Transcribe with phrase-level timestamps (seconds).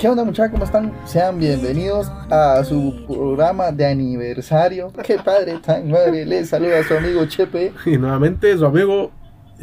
[0.00, 0.52] ¿Qué onda muchachos?
[0.52, 0.92] ¿Cómo están?
[1.04, 4.90] Sean bienvenidos a su programa de aniversario.
[5.04, 6.24] Qué padre, tan madre.
[6.24, 7.72] Les saluda a su amigo Chepe.
[7.84, 9.10] Y nuevamente su amigo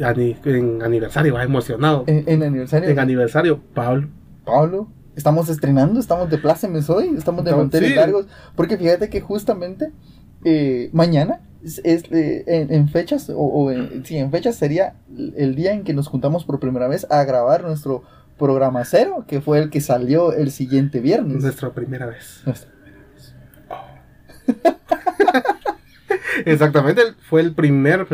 [0.00, 2.04] ani- en aniversario, va emocionado.
[2.06, 2.88] En, en aniversario.
[2.88, 4.08] En aniversario, Pablo.
[4.44, 7.96] Pablo, estamos estrenando, estamos de plácemes hoy, estamos de manteles sí.
[7.96, 8.26] largos.
[8.54, 9.90] Porque fíjate que justamente
[10.44, 14.94] eh, mañana, es, es, eh, en, en fechas, o, o en, sí, en fechas sería
[15.36, 18.04] el día en que nos juntamos por primera vez a grabar nuestro
[18.38, 21.42] programa cero, que fue el que salió el siguiente viernes.
[21.42, 22.42] Nuestra primera vez.
[22.46, 22.70] Nuestra-
[26.44, 28.06] Exactamente, el- fue el primer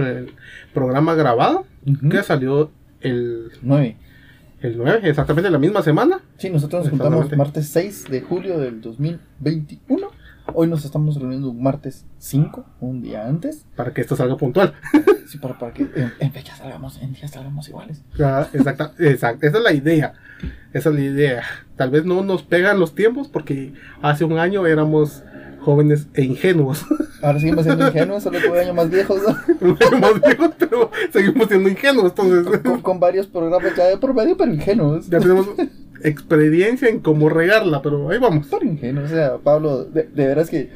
[0.73, 1.67] programa grabado
[2.11, 2.71] que salió
[3.01, 3.97] el, Nueve.
[4.63, 6.21] el 9, exactamente la misma semana.
[6.39, 7.37] Sí, nosotros nos juntamos Exactamente.
[7.37, 10.09] martes 6 de julio del 2021.
[10.53, 13.65] Hoy nos estamos reuniendo un martes 5, un día antes.
[13.77, 14.75] Para que esto salga puntual.
[15.27, 18.03] Sí, para, para que en, en fechas salgamos, en días salgamos iguales.
[18.23, 20.13] Ah, Exacta, exacto, esa es la idea.
[20.75, 21.43] Esa es la idea.
[21.77, 25.25] Tal vez no nos pegan los tiempos porque hace un año éramos
[25.63, 26.85] jóvenes e ingenuos.
[27.23, 29.35] Ahora seguimos siendo ingenuos, solo que un año más viejos, ¿no?
[29.71, 32.13] Un año más viejos, pero seguimos siendo ingenuos.
[32.17, 35.09] Entonces, con, con varios programas ya de por medio, pero ingenuos.
[35.09, 35.49] ya tenemos
[36.05, 38.47] experiencia en cómo regarla, pero ahí vamos.
[38.51, 40.71] Pero ingenuos, o sea, Pablo, de, de veras que,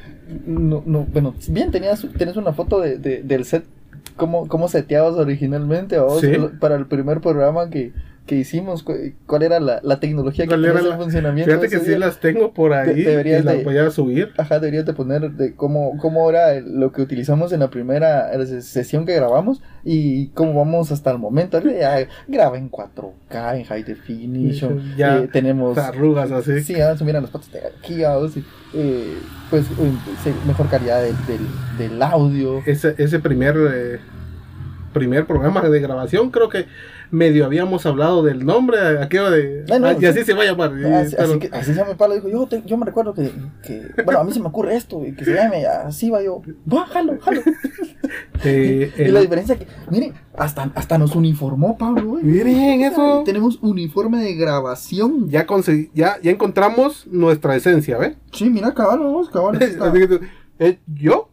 [0.47, 3.65] no, no, bueno, bien tenías, tienes una foto de, de- del set,
[4.17, 6.33] cómo, cómo seteabas originalmente, vos, Sí.
[6.61, 7.93] para el primer programa que,
[8.29, 8.95] que hicimos, cu-
[9.27, 11.51] cuál era la, la tecnología que ¿Cuál tenía la- funcionamiento.
[11.51, 11.99] Fíjate que sí día?
[11.99, 14.31] las tengo por ahí De- deberías y las de- voy a subir.
[14.39, 18.31] Ajá, deberías de poner de cómo, cómo era el- lo que utilizamos en la primera
[18.47, 21.61] sesión que grabamos y cómo vamos hasta el momento.
[21.63, 24.83] Ya graba en 4K, en High Definition.
[24.97, 25.77] Ya, eh, tenemos...
[25.79, 26.61] Arrugas así.
[26.63, 28.19] Sí, ah, se miran las patas de aquí, ah,
[28.75, 29.15] eh,
[29.51, 29.65] pues
[30.47, 31.41] mejor calidad del, del,
[31.91, 32.61] del audio.
[32.67, 33.99] Ese, ese primer, eh,
[34.93, 36.67] primer programa de grabación, creo que
[37.11, 39.65] medio habíamos hablado del nombre, aquello de...
[39.71, 40.25] Ah, no, ah, y así sí.
[40.27, 40.73] se va a llamar.
[40.73, 43.31] Así, pero- así, que, así se llama Pablo, dijo, yo, te- yo me recuerdo que,
[43.63, 46.43] que, bueno, a mí se me ocurre esto, y que se llame así, va yo,
[46.73, 47.41] va, jalo, jalo.
[48.45, 52.25] eh, Y el- la diferencia que, miren, hasta, hasta nos uniformó Pablo, güey.
[52.25, 53.23] Miren eso.
[53.25, 55.29] Tenemos uniforme de grabación.
[55.29, 55.47] Ya,
[55.95, 58.17] ya, ya encontramos nuestra esencia, ¿ves?
[58.33, 58.75] Sí, mira,
[59.93, 60.21] que tú-
[60.59, 61.29] eh, yo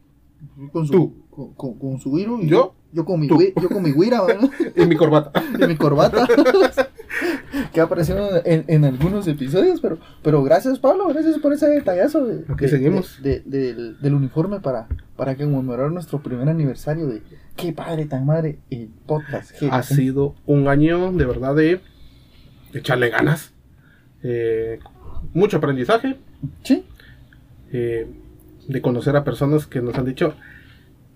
[0.72, 1.14] con su, tú.
[1.30, 3.38] Con, con, con su guiro y Yo, yo con mi, tú.
[3.62, 4.50] yo con mi guira, ¿verdad?
[4.76, 5.32] y mi corbata.
[5.60, 6.26] y mi corbata.
[7.74, 12.26] que ha aparecido en, en algunos episodios, pero, pero gracias Pablo, gracias por ese detallazo
[12.26, 13.22] de, Aquí de- seguimos.
[13.22, 17.22] de- de- del, del uniforme para, para conmemorar nuestro primer aniversario de
[17.56, 19.52] qué padre tan madre el podcast.
[19.58, 21.82] que- ha sido un año de verdad de
[22.74, 23.54] echarle ganas.
[24.24, 24.80] eh,
[25.34, 26.18] mucho aprendizaje.
[26.64, 26.86] Sí,
[27.72, 28.08] eh,
[28.68, 30.36] de conocer a personas que nos han dicho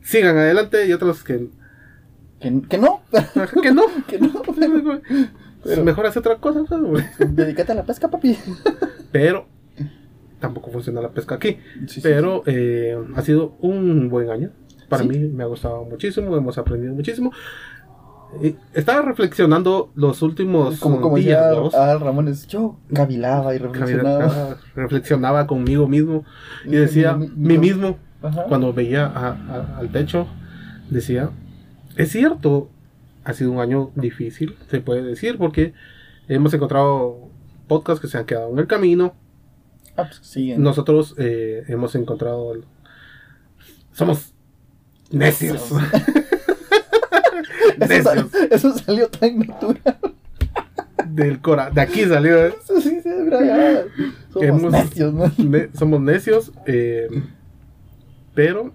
[0.01, 1.47] sigan adelante y otros que,
[2.40, 3.02] que, que no,
[3.62, 3.84] que no.
[4.08, 5.02] que no, pero,
[5.64, 6.66] Pero- Mejor hacer otra cosa.
[6.68, 7.06] ¿sabes?
[7.36, 8.38] dedícate a la pesca, papi.
[9.12, 9.46] Pero
[10.40, 11.58] tampoco funciona la pesca aquí.
[11.82, 14.52] Sí, sí, Pero eh, ha sido un buen año.
[14.88, 17.32] Para mí me ha gustado muchísimo, hemos aprendido muchísimo.
[18.42, 21.42] Y estaba reflexionando los últimos Como, como días.
[21.74, 24.20] Adal Ramones, yo cavilaba y reflexionaba.
[24.20, 26.24] Reflexionaba, reflexionaba conmigo mismo
[26.66, 28.44] y decía, Mi- mi- mí mismo, Ajá.
[28.48, 30.28] cuando veía a- a- al techo,
[30.90, 31.32] decía,
[31.96, 32.70] es cierto,
[33.24, 35.74] ha sido un año difícil, se puede decir, porque
[36.28, 37.30] hemos encontrado
[37.68, 39.14] podcasts que se han quedado en el camino,
[39.98, 40.62] Ah, pues, siguen.
[40.64, 42.64] nosotros eh, hemos encontrado, el-
[43.92, 44.34] somos
[45.12, 45.72] necios.
[47.80, 48.52] eso, sal- necios.
[48.52, 50.00] eso salió tan natural.
[51.08, 52.54] Del cora, de aquí salió, ¿eh?
[52.64, 53.84] Eso sí, sí, ya.
[54.32, 55.32] Somos Hemos- necios, ¿no?
[55.38, 57.08] Ne- somos necios, eh,
[58.36, 58.72] pero,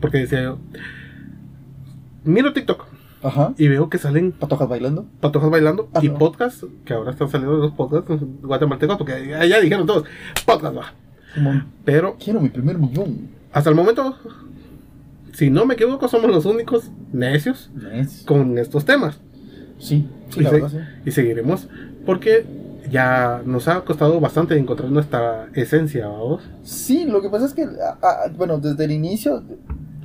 [0.00, 0.58] porque decía yo,
[2.26, 2.84] miro TikTok
[3.22, 3.54] Ajá.
[3.56, 5.06] y veo que salen Patojas bailando.
[5.20, 6.18] patojas bailando Ah, y no.
[6.18, 10.04] podcasts, que ahora están saliendo los podcasts guatemaltecos, porque ya, ya dijeron todos,
[10.44, 10.92] podcast va.
[11.34, 13.28] Simón, Pero quiero mi primer millón.
[13.52, 14.16] hasta el momento,
[15.32, 17.70] si no me equivoco, somos los únicos necios
[18.26, 19.18] con estos temas.
[19.78, 20.78] Sí, sí, Y la se- verdad, sí.
[21.06, 21.68] Y seguiremos,
[22.06, 22.46] porque
[22.90, 26.42] ya nos ha costado bastante encontrar nuestra esencia, vamos.
[26.62, 29.42] Sí, lo que pasa es que, a- a- bueno, desde el inicio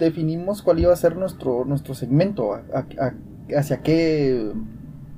[0.06, 3.13] definimos cuál iba a ser nuestro, nuestro segmento, a-
[3.57, 4.51] hacia qué,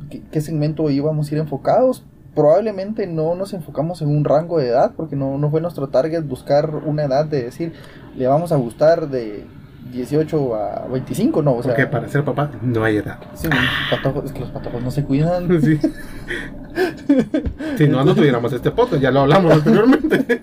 [0.09, 2.05] qué, qué segmento íbamos a ir enfocados.
[2.35, 6.23] Probablemente no nos enfocamos en un rango de edad, porque no, no fue nuestro target
[6.23, 7.73] buscar una edad de decir,
[8.17, 9.45] le vamos a gustar de
[9.91, 11.73] 18 a 25, no, o sea...
[11.73, 13.19] porque para ser papá no hay edad.
[13.35, 13.47] sí,
[13.91, 15.47] patojos- es que los patojos no se cuidan.
[15.61, 15.79] Sí.
[17.77, 20.41] si no, no tuviéramos este podcast, ya lo hablamos anteriormente.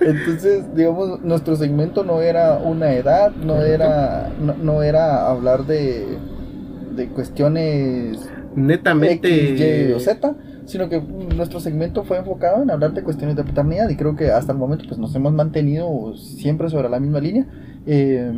[0.00, 6.18] Entonces, digamos, nuestro segmento no era una edad, no era, no, no era hablar de,
[6.94, 8.18] de cuestiones
[8.54, 9.52] Netamente.
[9.52, 10.34] X, Y o Z,
[10.64, 14.30] sino que nuestro segmento fue enfocado en hablar de cuestiones de paternidad y creo que
[14.30, 17.46] hasta el momento pues nos hemos mantenido siempre sobre la misma línea.
[17.86, 18.32] Eh,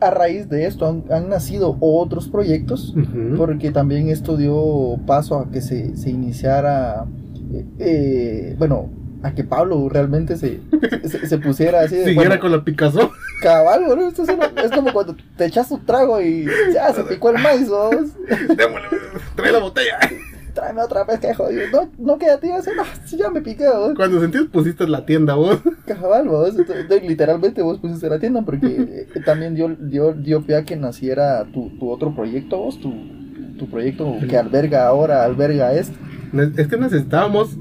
[0.00, 3.36] a raíz de esto han, han nacido otros proyectos, Ujú.
[3.36, 7.04] porque también esto dio paso a que se, se iniciara,
[7.52, 8.88] eh, eh, bueno,
[9.22, 10.60] a que Pablo realmente se,
[11.04, 13.10] se, se pusiera así de Siguiera bueno, con la Picasso.
[13.42, 17.02] cabal, boludo, esto es, una- es como cuando te echas un trago y ya se
[17.04, 17.94] picó el maíz, vos.
[19.36, 19.98] Trae la botella.
[20.54, 23.92] tráeme otra vez que jodido, no, no queda tío, no, ya me piqué, vos.
[23.94, 25.58] Cuando sentís, pusiste la tienda vos.
[25.86, 28.66] Cabal, vos, entonces, literalmente vos pusiste la tienda porque
[29.14, 32.92] eh, también dio, dio, dio pie a que naciera tu, tu otro proyecto, vos, tu,
[33.58, 35.96] tu proyecto que alberga ahora, alberga esto.
[36.56, 37.56] Es que necesitábamos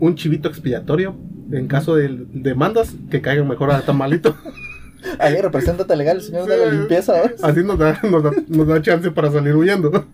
[0.00, 1.14] un chivito expiatorio
[1.52, 4.36] en caso de demandas que caigan mejor a tamalito.
[5.20, 6.76] Ahí, represéntate legal, el señor de la Sí.
[6.76, 7.44] limpieza, vos.
[7.44, 10.06] Así nos da, nos da, nos da chance para salir huyendo.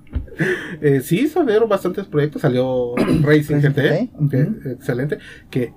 [0.83, 2.43] Eh, sí, salieron bastantes proyectos.
[2.43, 4.69] Salió Racing GT, ujú.
[4.71, 5.19] excelente.
[5.51, 5.73] Que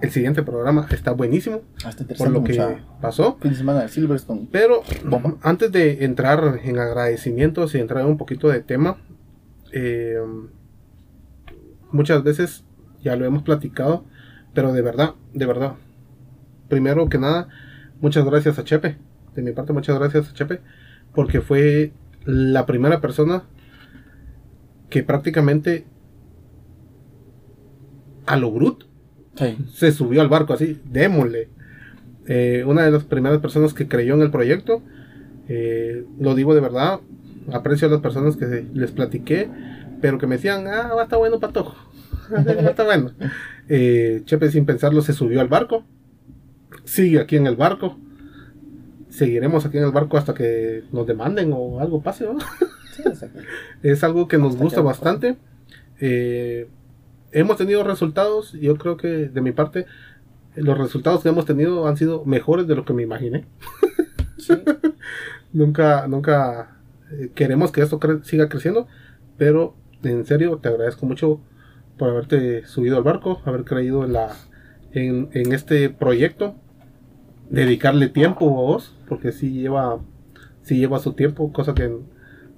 [0.00, 2.62] el siguiente programa está buenísimo Hasta por lo que
[3.00, 3.38] pasó.
[3.40, 4.46] Fin de semana de Silverstone.
[4.52, 5.36] Pero Bomba.
[5.42, 8.98] antes de entrar en agradecimientos y entrar en un poquito de tema,
[9.72, 10.18] eh,
[11.90, 12.64] muchas veces
[13.04, 14.04] ya lo hemos platicado,
[14.54, 15.74] pero de verdad, de verdad.
[16.68, 17.48] Primero que nada,
[18.00, 18.96] muchas gracias a Chepe.
[19.34, 20.60] De mi parte, muchas gracias a Chepe,
[21.14, 21.92] porque fue
[22.24, 23.44] la primera persona
[24.90, 25.84] que prácticamente
[28.26, 28.84] a lo brut
[29.36, 29.56] Sí.
[29.72, 31.48] se subió al barco así, démosle.
[32.26, 34.80] Eh, una de las primeras personas que creyó en el proyecto,
[35.48, 37.00] eh, lo digo de verdad,
[37.52, 39.50] aprecio a las personas que les platiqué,
[40.00, 41.74] pero que me decían, ah, va estar bueno, patojo,
[42.68, 43.12] estar bueno.
[43.68, 45.84] Eh, Chepe sin pensarlo se subió al barco,
[46.84, 47.98] sigue aquí en el barco,
[49.08, 52.38] seguiremos aquí en el barco hasta que nos demanden o algo pase, ¿no?
[52.92, 53.40] Sí, exacto.
[53.82, 55.36] Es algo que nos Hasta gusta que- bastante.
[56.00, 56.68] Eh,
[57.32, 58.52] hemos tenido resultados.
[58.52, 59.86] Yo creo que de mi parte,
[60.56, 63.44] los resultados que hemos tenido han sido mejores de lo que me imaginé.
[64.38, 64.54] Sí.
[65.52, 66.78] Nunca, nunca
[67.12, 68.88] eh, queremos que esto cre- siga creciendo,
[69.38, 71.40] pero en serio te agradezco mucho
[71.98, 74.34] por haberte subido al barco, haber creído en la
[74.92, 76.54] en, en este proyecto,
[77.50, 79.98] dedicarle tiempo a vos, porque sí lleva
[80.62, 81.92] sí lleva su tiempo, cosa que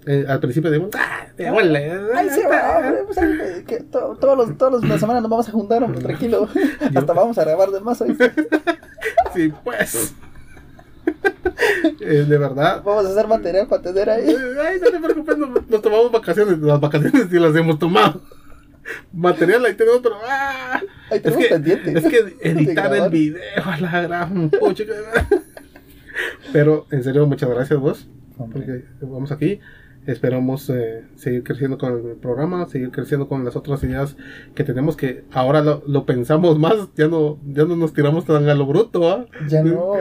[0.06, 4.56] eh, al principio decimos, ah, démosle, Ay, sí, va, pues, ay, que to- todos los,
[4.56, 6.48] todos los de la semana nos vamos a juntar, hombre, tranquilo.
[6.94, 8.16] Hasta vamos a grabar de más hoy.
[9.34, 10.14] sí, pues.
[12.00, 14.28] Eh, de verdad, Vamos a hacer material para tener ahí.
[14.28, 16.58] Ay, no te preocupes, nos, nos tomamos vacaciones.
[16.58, 18.20] Las vacaciones sí las hemos tomado.
[19.12, 20.16] Material ahí tenemos, pero.
[20.26, 20.82] ¡ah!
[21.10, 21.98] Ahí Es que, pendiente.
[21.98, 24.50] es que editar el video a la gran.
[26.52, 28.08] Pero en serio, muchas gracias vos.
[28.38, 28.60] Hombre.
[28.60, 29.60] Porque vamos aquí.
[30.06, 34.16] Esperamos eh, seguir creciendo con el programa, seguir creciendo con las otras ideas
[34.54, 38.48] que tenemos que ahora lo, lo pensamos más, ya no, ya no nos tiramos tan
[38.48, 39.26] a lo bruto, ¿ah?
[39.48, 39.94] Ya no,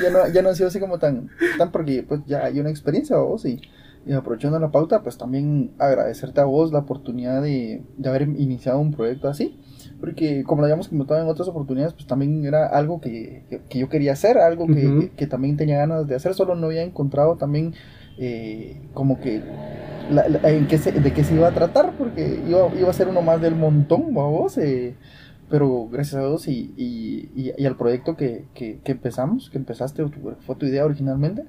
[0.00, 2.70] ya no, ya no ha sido así como tan, tan porque pues ya hay una
[2.70, 3.60] experiencia vos y,
[4.08, 8.80] y aprovechando la pauta, pues también agradecerte a vos la oportunidad de, de haber iniciado
[8.80, 9.58] un proyecto así.
[10.00, 13.78] Porque como lo habíamos comentado en otras oportunidades, pues también era algo que, que, que
[13.80, 17.36] yo quería hacer, algo que, que también tenía ganas de hacer, solo no había encontrado
[17.36, 17.74] también
[18.18, 19.42] eh, como que
[20.10, 22.92] la- la- en qué se, de qué se iba a tratar, porque iba, iba a
[22.92, 24.94] ser uno más del montón, vos, eh,
[25.50, 29.58] pero gracias a Dios y, y, y- y al proyecto que, que, que empezamos, que
[29.58, 30.04] empezaste,
[30.40, 31.44] fue tu idea originalmente,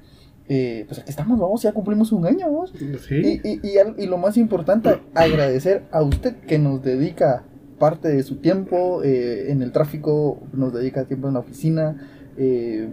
[0.50, 2.74] eh, pues aquí estamos, vamos, ya cumplimos un año, vos.
[3.08, 3.40] Sí.
[3.44, 3.62] Y, y,
[3.98, 7.44] y, lo más importante, agradecer a usted que nos dedica
[7.78, 11.96] parte de su tiempo eh, en el tráfico, nos dedica tiempo en la oficina,
[12.38, 12.90] eh,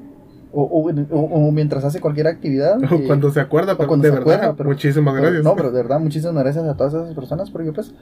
[0.53, 2.79] o, o, en- o- o mientras hace cualquier actividad.
[2.81, 5.45] O eh, cuando se acuerda, pero cuando de se verdad, acuerda, pero- muchísimas pero- gracias.
[5.45, 7.93] No, pero de verdad, muchísimas gracias a todas esas personas, porque pues,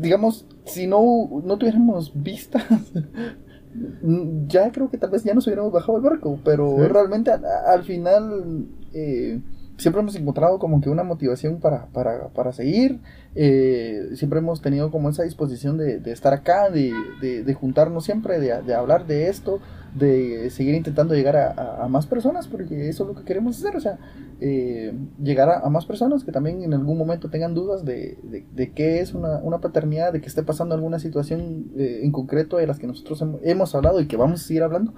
[0.00, 1.02] digamos, si no,
[1.44, 2.64] no tuviéramos vistas,
[4.48, 6.88] ya creo que tal vez ya nos hubiéramos bajado el barco, pero Sí.
[6.88, 9.40] realmente a- a- al final eh,
[9.76, 13.00] siempre hemos encontrado como que una motivación para, para, para seguir,
[13.34, 18.04] eh, siempre hemos tenido como esa disposición de, de estar acá, de, de, de juntarnos
[18.04, 19.58] siempre, de, de hablar de esto,
[19.98, 23.56] de seguir intentando llegar a, a- a más personas, porque eso es lo que queremos
[23.58, 23.98] hacer, o sea,
[24.40, 28.44] eh, llegar a, a más personas que también en algún momento tengan dudas de, de,
[28.54, 32.58] de qué es una, una paternidad, de que esté pasando alguna situación eh, en concreto
[32.58, 34.92] de las que nosotros hemos, hemos hablado y que vamos a seguir hablando,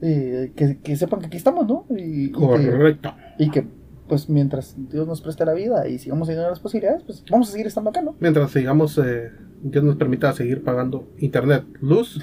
[0.00, 1.84] eh, que, que sepan que aquí estamos, ¿no?
[1.90, 3.14] Y, y que, Correcto.
[3.38, 3.66] y que,
[4.08, 7.52] pues mientras Dios nos preste la vida y sigamos teniendo las posibilidades, pues vamos a
[7.52, 8.16] seguir estando acá, ¿no?
[8.20, 9.30] Mientras sigamos, eh,
[9.62, 12.18] Dios nos permita seguir pagando internet, luz,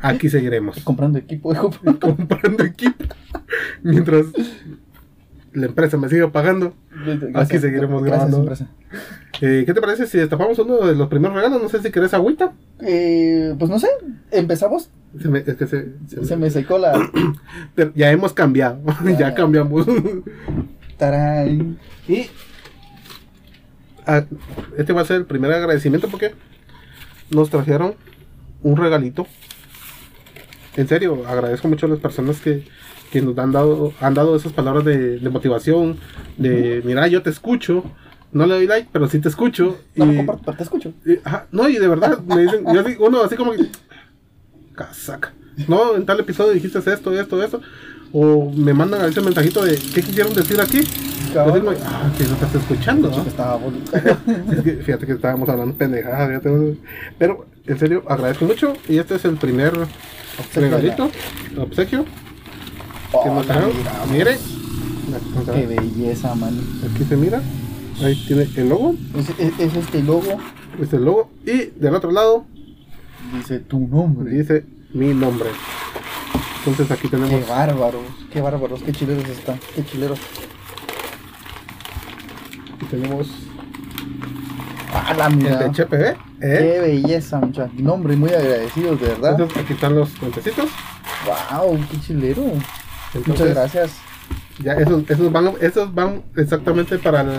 [0.00, 0.80] aquí seguiremos.
[0.84, 1.70] Comprando equipo, hijo.
[2.00, 3.04] comprando equipo.
[3.82, 4.26] Mientras
[5.52, 6.74] la empresa me siga pagando,
[7.34, 8.38] Aquí seguiremos Gracias, grabando.
[8.38, 8.68] empresa.
[9.40, 11.60] Eh, ¿Qué te parece si destapamos uno de los primeros regalos?
[11.62, 12.52] No sé si querés agüita.
[12.80, 13.88] Eh, pues no sé,
[14.30, 14.88] empezamos.
[15.20, 16.92] Se me- es que se- se- Se me secó la.
[17.74, 18.80] pero ya hemos cambiado.
[19.18, 19.34] Ya.
[19.34, 19.86] cambiamos.
[20.96, 21.78] Tarán.
[22.08, 22.26] y
[24.06, 24.24] ah,
[24.78, 26.32] este va a ser el primer agradecimiento porque
[27.30, 27.94] nos trajeron
[28.62, 29.26] un regalito.
[30.76, 32.64] En serio, agradezco mucho a las personas que,
[33.10, 35.98] que nos han dado, han dado esas palabras de, de motivación,
[36.38, 37.84] de mira, yo te escucho,
[38.32, 39.78] no le doy like, pero sí te escucho.
[39.96, 40.92] No y- comparto, pero te escucho.
[41.04, 43.66] y, ajá, no, y de verdad, me dicen, yo así, uno así como que,
[44.74, 45.32] casaca.
[45.68, 47.60] No, en tal episodio dijiste esto, esto, esto.
[48.14, 50.80] O me mandan a veces mensajito de, ¿qué quisieron decir aquí?
[51.32, 51.54] Cabal.
[51.62, 53.22] Decirme, ah, que no estás escuchando, ¿no?
[53.22, 53.92] estaba bonito.
[53.96, 56.42] Es que fíjate que estábamos hablando pendejadas,
[57.18, 58.74] pero en serio, agradezco mucho.
[58.88, 59.72] Y este es el primer
[60.54, 61.10] regalito,
[61.58, 62.10] obsequio que
[63.28, 63.72] Oh, nos trajeron.
[63.76, 64.38] mira, Mire,
[65.52, 66.58] Qué belleza, man.
[66.90, 67.42] aquí se mira,
[68.02, 70.38] ahí tiene el logo, Es, es- es este logo.
[70.74, 71.30] este es el logo.
[71.44, 72.46] Y del otro lado
[73.36, 74.30] Dice tu nombre.
[74.32, 74.64] dice
[74.94, 75.50] mi nombre.
[76.60, 78.02] Entonces aquí Qué tenemos bárbaros,
[78.32, 80.18] qué bárbaros, qué chileros están, qué chileros.
[82.76, 83.28] aquí tenemos
[84.94, 86.10] Ah, la de.
[86.10, 86.16] ¿eh?
[86.40, 87.74] Qué belleza, muchachos.
[87.80, 89.30] Nombre, muy agradecidos, de verdad.
[89.32, 90.68] Entonces aquí están los puentecitos.
[91.50, 92.42] Wow, qué chilero.
[92.42, 93.92] Muchas Entonces, gracias.
[94.62, 97.30] Ya, esos, esos, van, esos van exactamente para el,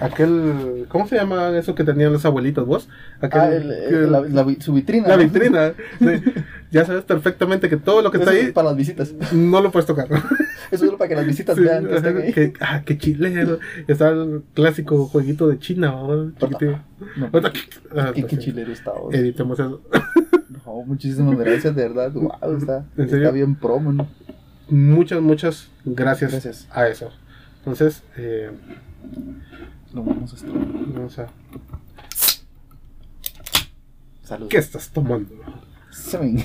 [0.00, 0.86] aquel.
[0.88, 2.88] ¿Cómo se llama eso que tenían los abuelitos vos?
[3.20, 5.08] Aquel, Ah, el- el- que- la, la vi- su vitrina.
[5.08, 5.22] la ¿no?
[5.22, 5.72] vitrina.
[5.98, 6.22] sí.
[6.70, 9.12] Ya sabes perfectamente que todo lo que está Eso es ahí para las visitas.
[9.32, 10.08] no lo puedes tocar.
[10.70, 12.32] Eso es para que las visitas Sí, vean que están ahí.
[12.32, 13.58] que- ah, qué chilero.
[13.86, 16.30] Está el clásico jueguito de China, ¿no?
[16.32, 16.78] Chiquitito.
[17.16, 17.30] No,
[17.96, 18.92] ah, qué, qué chilero está.
[18.92, 19.14] vos.
[19.14, 19.82] Editemos eso.
[20.64, 22.12] No, muchísimas gracias, de verdad.
[22.14, 24.08] Wow, está, está bien promo, ¿no?
[24.68, 26.68] Muchas, muchas gracias, Gracias.
[26.72, 27.10] a eso.
[27.58, 28.50] Entonces, eh,
[29.94, 30.52] Lo vamos a estar.
[30.52, 31.26] vamos a.
[34.24, 34.48] Salud.
[34.48, 35.28] ¿Qué estás tomando?
[35.90, 36.44] Semen.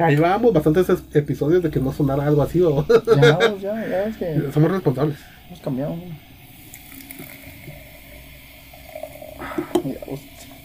[0.00, 4.04] Ya llevábamos bastantes es- episodios de que no sonara algo así o Ya, ya, ya
[4.06, 5.18] es que somos responsables.
[5.48, 6.02] hemos cambiado, ¿no?
[9.84, 10.00] Mira,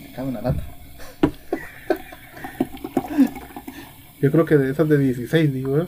[0.01, 0.63] me cabe una lata.
[4.21, 5.87] Yo creo que de esas de 16, digo, ¿eh?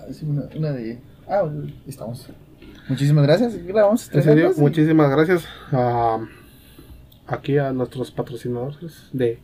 [0.00, 0.98] A ver si una, una de.
[1.28, 1.42] Ah,
[1.86, 2.26] estamos.
[2.88, 3.54] Muchísimas gracias.
[3.66, 4.60] Grabamos En serio, sí.
[4.60, 6.18] muchísimas gracias a,
[7.26, 9.38] aquí a nuestros patrocinadores de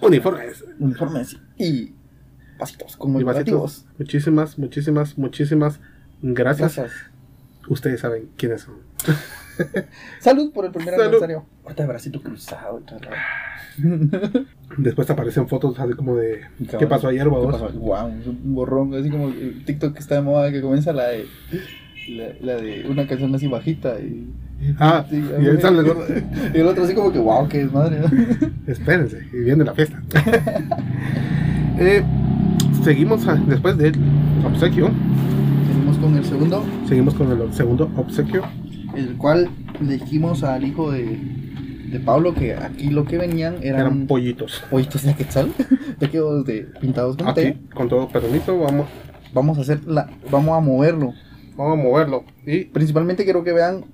[0.00, 1.94] uniformes Uniformes y
[2.58, 3.62] pasitos y conmemorativos.
[3.62, 3.98] vasitos.
[3.98, 5.80] Muchísimas, muchísimas, muchísimas
[6.22, 6.76] gracias.
[6.76, 7.00] Gracias.
[7.68, 8.76] Ustedes saben quiénes son.
[10.20, 11.02] Salud por el primer Salud.
[11.04, 11.44] aniversario.
[11.64, 13.00] Ahorita de bracito cruzado y todo.
[14.78, 16.40] Después aparecen fotos así como de
[16.78, 17.28] ¿qué pasó ayer.
[17.28, 21.08] Guau, es un borrón, así como el TikTok que está de moda, que comienza la
[21.08, 21.26] de,
[22.08, 24.28] la, la de una canción así bajita y...
[24.78, 25.82] Ah, Sí, y ahí sale
[26.54, 27.98] y el otro así como que, wow, qué desmadre.
[28.66, 30.00] Espérense, y viene la fiesta.
[31.78, 32.02] Eh,
[32.84, 33.94] seguimos a- después del
[34.44, 34.90] obsequio.
[35.66, 38.42] Seguimos con el segundo, Seguimos con el segundo obsequio.
[38.94, 39.48] el cual
[39.80, 41.18] le dijimos al hijo de,
[41.90, 44.62] de Pablo que aquí lo que venían eran, Eran pollitos.
[44.70, 45.52] pollitos de quetzal,
[45.98, 47.56] pequeños de pintados con Aquí, té.
[47.74, 48.86] con todo permiso, vamos,
[49.32, 51.14] Vamos a hacer la, vamos a moverlo.
[51.56, 52.24] vamos a moverlo.
[52.44, 53.84] Y Principalmente quiero que vean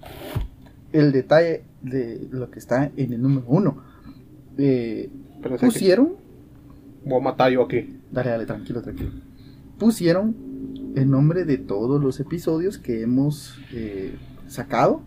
[1.01, 3.83] el detalle de lo que está en el número uno.
[4.59, 5.11] Eh,
[5.43, 6.15] pero sé que pusieron,
[7.05, 7.99] voy a matar yo aquí.
[8.11, 9.11] dale, dale, tranquilo, tranquilo.
[9.79, 10.35] Pusieron
[10.97, 14.15] el nombre de todos los episodios que hemos eh,
[14.49, 15.03] sacado.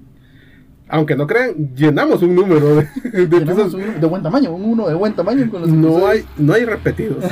[0.87, 2.87] Aunque no crean, llenamos un número de,
[3.27, 3.73] de episodios.
[3.73, 6.53] un de buen tamaño, un uno de buen tamaño con los No episodios hay, no
[6.53, 7.23] hay repetidos.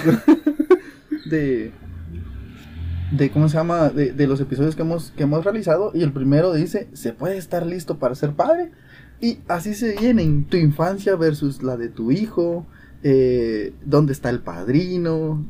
[1.29, 1.71] de
[3.11, 6.11] de cómo se llama de, de los episodios que hemos que hemos realizado y el
[6.11, 8.71] primero dice se puede estar listo para ser padre
[9.21, 12.65] y así se vienen tu infancia versus la de tu hijo
[13.03, 15.45] eh, dónde está el padrino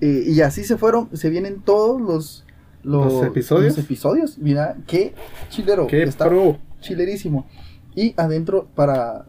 [0.00, 2.42] eh, y así se fueron se vienen todos los
[2.82, 3.76] ¿Los episodios?
[3.76, 5.14] los episodios mira qué
[5.48, 6.58] chilero Qué está pro.
[6.80, 7.46] chilerísimo
[7.94, 9.26] y adentro para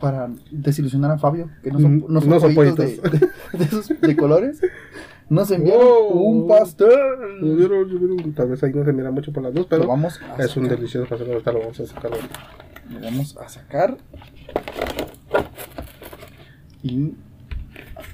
[0.00, 3.20] para desilusionar a Fabio que no son, Mm, no son, no son pollitos de, pollitos.
[3.52, 4.60] de, de esos de colores
[5.28, 6.12] nos enviaron Wow.
[6.22, 6.90] un pastel
[8.34, 10.64] Tal vez ahí no se mira mucho por la luz, lo pero vamos es un
[10.64, 10.78] sacar.
[10.78, 11.30] delicioso pastel.
[11.32, 12.10] Ahorita lo vamos a sacar.
[12.90, 13.96] Lo vamos a sacar
[16.82, 17.12] y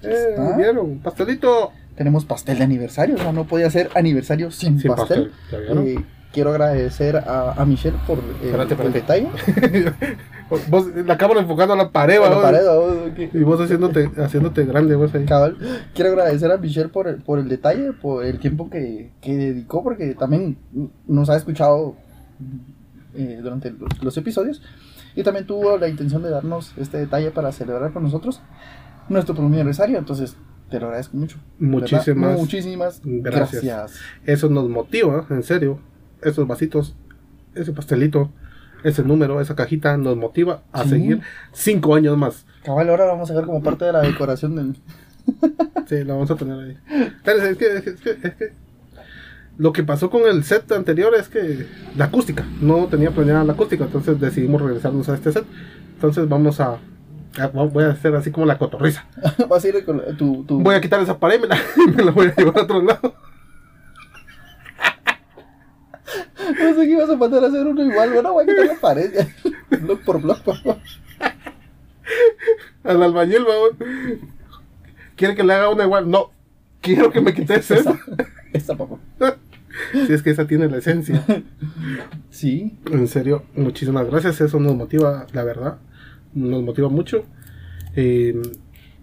[0.02, 0.57] Eh, está.
[0.57, 0.99] ¿Vieron?
[1.00, 1.73] Pastelito.
[1.97, 5.31] tenemos pastel de aniversario o sea, no podía ser aniversario sin, Sin pastel.
[5.52, 5.97] Eh,
[6.33, 9.28] quiero agradecer a, a Michelle por eh, Espérate, el detalle
[10.68, 12.78] Vos, la cámara enfocando a la pared, A la pared, ¿va?
[12.78, 13.35] Ok.
[13.35, 15.25] Y vos haciéndote, haciéndote grande, vos ahí.
[15.25, 15.56] Cabal,
[15.94, 19.82] quiero agradecer a Michelle por el, por el detalle, por el tiempo que, que dedicó,
[19.82, 20.59] porque también
[21.06, 21.97] nos ha escuchado
[23.14, 24.62] eh, durante los, los episodios
[25.14, 28.40] y también tuvo la intención de darnos este detalle para celebrar con nosotros
[29.09, 29.99] nuestro primer aniversario.
[29.99, 30.37] Entonces,
[30.71, 31.37] te lo agradezco mucho.
[31.59, 31.90] ¿verdad?
[31.90, 33.62] Muchísimas Muchísimas gracias.
[33.62, 34.00] gracias.
[34.25, 35.78] Eso nos motiva, en serio.
[36.23, 36.97] Esos vasitos,
[37.54, 38.30] ese pastelito,
[38.84, 40.90] ese número, esa cajita nos motiva a Sí.
[40.90, 41.20] seguir
[41.52, 42.46] cinco años más.
[42.64, 44.76] Cabal, ahora lo vamos a ver como parte de la decoración del.
[45.88, 46.76] Sí, lo vamos a tener ahí.
[47.24, 48.52] Pero es que, es que, es que- es que
[49.58, 53.52] lo que pasó con el set anterior es que la acústica, no tenía planeada la
[53.52, 55.44] acústica, entonces decidimos regresarnos a este set.
[55.94, 56.78] Entonces vamos a,
[57.38, 59.06] a- voy a hacer así como la cotorriza.
[59.48, 60.44] Vas a ir con tu.
[60.44, 60.60] tu...
[60.60, 61.58] Voy a quitar esa pared y me la,
[61.96, 63.14] me la voy a llevar a otro lado.
[66.62, 68.12] No sé qué ibas a mandar a hacer uno igual.
[68.12, 69.28] Bueno, voy a quitar la pared ya.
[69.78, 70.78] Block por block, por favor.
[72.85, 73.71] Al albañil, vamos.
[75.16, 76.11] ¿Quiere que le haga una igual?
[76.11, 76.31] No.
[76.81, 77.99] Quiero que me quites Esa, esa.
[78.52, 78.97] esa, papá.
[80.07, 81.25] Si es que esa tiene la esencia.
[82.31, 84.40] Sí, En serio, muchísimas gracias.
[84.40, 85.78] Eso nos motiva, la verdad.
[86.35, 87.25] Nos motiva mucho.
[87.95, 88.40] Eh,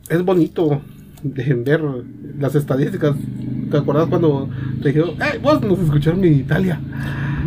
[0.10, 0.82] es bonito
[1.24, 1.82] de ver
[2.38, 3.16] las estadísticas.
[3.72, 4.50] ¿Te acuerdas cuando
[4.82, 6.80] te dijeron, hey, vos nos escucharon en Italia?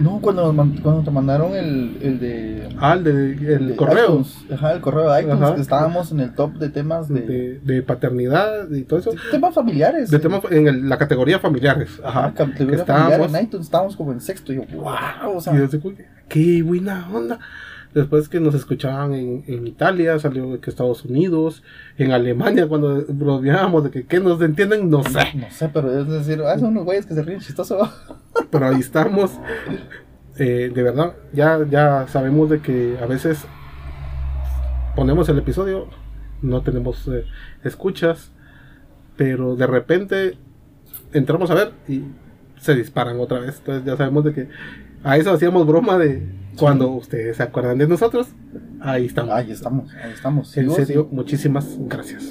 [0.00, 2.68] No, cuando, nos cuando te mandaron el, el de.
[2.80, 4.44] Ah, el, de- el de correo iTunes.
[4.52, 5.42] Ajá, el correo de iTunes.
[5.42, 5.54] Ajá.
[5.54, 7.20] que estábamos en el top de temas de.
[7.20, 9.10] de, de paternidad y todo eso.
[9.12, 10.10] de temas familiares.
[10.10, 12.00] De temas en el- la categoría familiares.
[12.04, 12.34] Ajá, Ajá.
[12.34, 13.66] categoría que estábamos- familiar en iTunes.
[13.66, 14.52] Estábamos como en sexto.
[14.52, 15.54] Y yo, wow, o sea.
[15.54, 17.38] Y que, qué buena onda.
[17.94, 21.62] Después que nos escuchaban en, en Italia, salió que Estados Unidos,
[21.98, 24.88] en Alemania, cuando bromeábamos de que, ¿qué nos entienden?
[24.88, 25.18] No sé.
[25.34, 27.92] No sé, pero es decir, ah, son unos güeyes que se ríen chistoso.
[28.52, 29.40] Pero ahí estamos.
[30.38, 33.44] Eh, de verdad, ya, ya sabemos de que a veces
[34.94, 35.88] ponemos el episodio,
[36.42, 37.24] no tenemos eh,
[37.64, 38.30] escuchas,
[39.16, 40.38] pero de repente
[41.12, 42.04] entramos a ver y
[42.58, 43.58] se disparan otra vez.
[43.58, 44.48] Entonces ya sabemos de que
[45.02, 46.22] a eso hacíamos broma de
[46.58, 48.28] cuando ustedes se acuerdan de nosotros.
[48.80, 49.34] Ahí estamos.
[49.34, 50.56] Ahí estamos, ahí estamos.
[50.58, 51.08] en serio, sigo.
[51.10, 52.30] muchísimas gracias.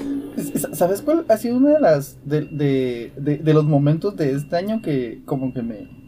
[0.73, 4.55] ¿Sabes cuál ha sido una de las de, de, de, de los momentos de este
[4.55, 6.00] año que como que me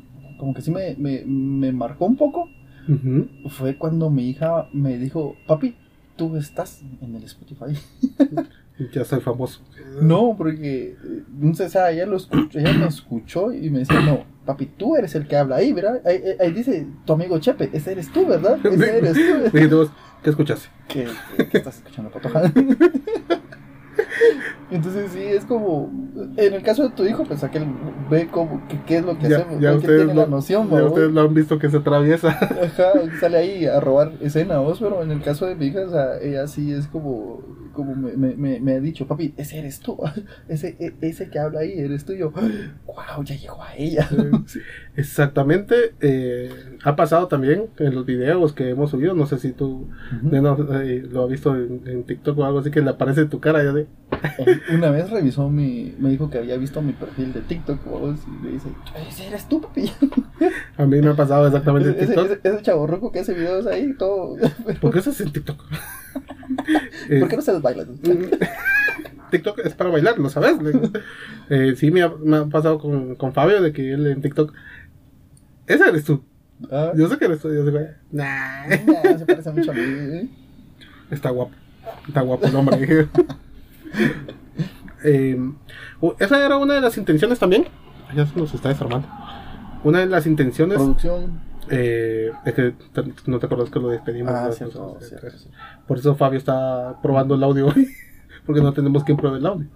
[0.43, 2.49] como que sí me, me, me marcó un poco?
[2.89, 3.29] Ujú.
[3.49, 5.75] Fue cuando mi hija me dijo, papi,
[6.17, 7.79] tú estás en el Spotify.
[8.91, 9.61] Ya soy famoso.
[10.01, 13.79] No, porque eh, no sé, o sea, ella lo escuchó, ella me escuchó y me
[13.79, 16.01] decía, no, papi, tú eres el que habla ahí, ¿verdad?
[16.03, 18.57] Ahí, ahí- dice tu amigo Chepe, ese eres tú, ¿verdad?
[18.65, 19.89] Ese eres tú.
[20.23, 20.69] ¿qué escuchaste?
[20.87, 21.07] que-
[21.51, 22.51] que estás escuchando Patoja.
[24.71, 25.89] Entonces sí, es como,
[26.37, 27.65] en el caso de tu hijo, pues aquel
[28.09, 30.69] ve como, que, qué es lo que Ya, hacemos, ya ustedes, tiene lo, la noción,
[30.69, 32.29] ya ¿va, ustedes lo han visto que se atraviesa.
[32.29, 35.89] Ajá, sale ahí a robar escena, vos, pero en el caso de mi hija, o
[35.91, 37.41] sea, ella sí es como,
[37.73, 39.97] como me, me, me, me ha dicho, papi, ese eres tú,
[40.47, 44.07] ese, e- ese que habla ahí eres tú, y yo, wow, ya llegó a ella.
[44.95, 45.93] Exactamente.
[46.01, 46.49] eh,
[46.83, 49.13] ha pasado también en los videos que hemos subido.
[49.15, 49.87] No sé si tú
[50.31, 53.63] eh, lo has visto en, en TikTok o algo así que le aparece tu cara.
[53.63, 53.87] Ya de,
[54.73, 58.43] Una vez revisó mi, me dijo que había visto mi perfil de TikTok, vos, y
[58.45, 58.69] me dice,
[59.07, 59.91] ese eres tú, papi.
[60.77, 62.25] a mí me ha pasado exactamente en Ese, TikTok.
[62.25, 64.37] ese, ese chaborruco que hace videos ahí, todo.
[64.81, 65.63] ¿Por qué estás en TikTok?
[67.09, 67.85] Eh, ¿Por qué no se baila?
[69.31, 70.55] TikTok es para bailar, ¿lo sabes?
[71.49, 74.53] Eh, sí, me ha, me ha pasado con, con Fabio de que él en TikTok.
[75.65, 76.23] Ese eres tú.
[76.71, 77.51] Ah, Yo sé que eres tú.
[77.53, 77.87] Yo sé que.
[78.11, 78.67] Nah.
[78.67, 79.81] nah, se parece mucho a mí.
[79.81, 80.29] ¿eh?
[81.09, 81.53] Está guapo.
[82.07, 83.07] Está guapo el hombre.
[85.05, 85.37] Eh,
[85.99, 87.65] u- esa era una de las intenciones también.
[88.15, 89.05] Ya se nos está desarmando.
[89.83, 90.77] Una de las intenciones.
[90.77, 91.41] Producción.
[91.69, 92.73] eh, es que
[93.27, 94.31] no te acuerdas que lo despedimos.
[94.33, 94.49] Ah.
[95.87, 97.89] Por eso Fabio está probando el audio hoy.
[98.45, 99.67] Porque no tenemos quien pruebe el audio.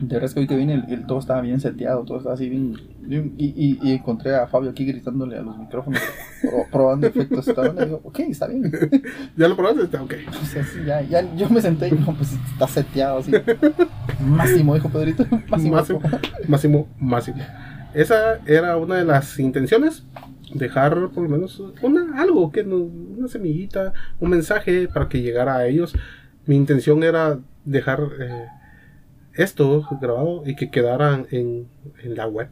[0.00, 2.34] De verdad es que hoy que vine, el, el- todo estaba bien seteado, todo estaba
[2.34, 2.74] así bien.
[3.00, 6.00] bien- y, y, y encontré a Fabio aquí gritándole a los micrófonos,
[6.42, 7.48] pro- probando efectos.
[7.48, 8.70] y todo, y digo, ok, está bien.
[9.36, 9.82] ¿Ya lo probaste?
[9.82, 10.14] Está ok.
[10.42, 13.32] O sea, sí, ya, ya, yo me senté y no, pues está seteado así.
[14.20, 15.26] Máximo, dijo Pedrito.
[15.48, 15.74] Máximo.
[15.76, 16.00] Máximo,
[16.48, 17.38] máximo, máximo.
[17.94, 20.04] Esa era una de las intenciones.
[20.54, 25.66] Dejar por lo menos una, algo, que una semillita, un mensaje para que llegara a
[25.66, 25.94] ellos.
[26.46, 28.46] Mi intención era dejar eh,
[29.38, 31.68] esto grabado y que quedaran en,
[32.02, 32.48] en la web,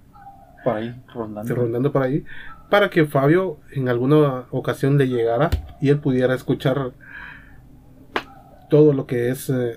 [0.64, 1.54] Por ahí, rondando.
[1.54, 2.24] rondando por ahí,
[2.70, 6.92] para que Fabio en alguna ocasión le llegara y él pudiera escuchar
[8.70, 9.76] todo lo que es eh,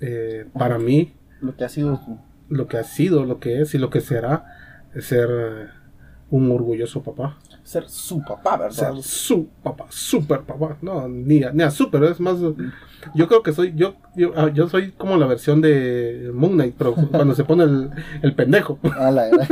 [0.00, 2.00] eh, para mí Lo que ha sido
[2.48, 4.44] lo que ha sido, lo que es y lo que será
[5.00, 5.66] ser eh,
[6.30, 7.38] un orgulloso papá.
[7.62, 8.92] Ser su papá, ¿verdad?
[8.94, 10.76] Ser su papá, super papá.
[10.82, 12.38] No, ni a, ni a super, es más.
[13.14, 13.72] Yo creo que soy.
[13.76, 17.64] Yo, yo, ah, yo soy como la versión de Moon Knight, pero cuando se pone
[17.64, 17.90] el,
[18.22, 18.78] el pendejo.
[18.98, 19.42] A la era.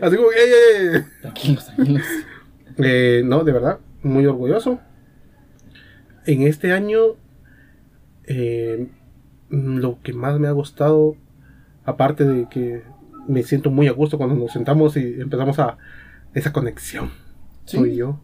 [0.00, 1.02] Así como, ¡ey, ey, ey!
[1.20, 2.06] Tranquilos, tranquilos.
[2.78, 4.80] Eh, no, de verdad, muy orgulloso.
[6.26, 7.16] En este año,
[8.24, 8.88] eh,
[9.50, 11.16] lo que más me ha gustado,
[11.84, 12.82] aparte de que
[13.28, 15.78] me siento muy a gusto cuando nos sentamos y empezamos a
[16.34, 17.12] esa conexión,
[17.64, 17.78] Sí.
[17.78, 18.20] soy yo.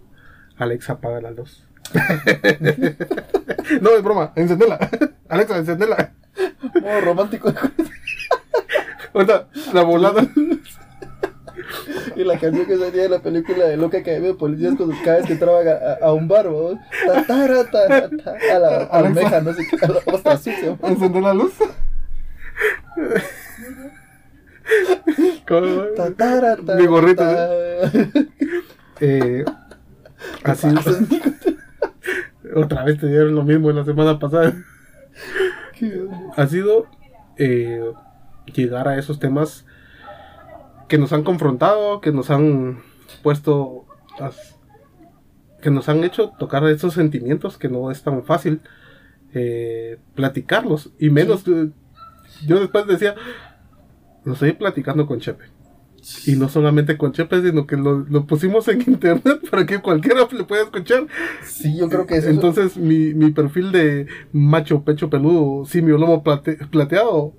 [0.59, 1.65] Alexa, apaga la luz.
[3.81, 4.79] no, es broma, encendela.
[5.29, 6.13] Alexa, encendela.
[6.81, 7.53] Modo romántico.
[9.15, 10.27] Ahorita, la volada.
[12.17, 15.19] Y la canción que salía de la película de Loca Academia de Policías cuando cada
[15.19, 15.67] vez que entraban
[16.03, 16.77] a, un bar, ¿vos?
[17.07, 20.77] Ta, tara, ta, ta, ta, a la almeja, no sé qué, a la ostra sucia.
[20.81, 20.89] ¿no?
[20.89, 21.55] Encender la luz.
[25.49, 25.83] ¿Cómo?
[26.77, 27.25] Mi gorrito.
[29.01, 29.45] Eh,
[30.45, 30.69] así,
[32.55, 34.55] otra vez te dieron lo mismo la semana pasada.
[35.79, 36.07] Qué-
[36.37, 36.87] Ha sido
[37.37, 37.93] eh,
[38.55, 39.65] llegar a esos temas
[40.89, 42.83] que nos han confrontado, que nos han
[43.23, 43.87] puesto,
[44.19, 44.57] as-
[45.63, 48.61] que nos han hecho tocar esos sentimientos que no es tan fácil
[49.33, 50.91] eh, platicarlos.
[50.99, 53.15] Y menos, yo después decía,
[54.25, 55.45] lo estoy platicando con Chepe.
[56.27, 60.21] Y no solamente con Chepe, sino que lo, lo pusimos en internet para que cualquiera
[60.33, 61.07] le pueda escuchar.
[61.45, 66.23] Sí, yo creo que eso Entonces mi, mi perfil de macho pecho peludo, simio lomo
[66.25, 67.35] plate- plateado,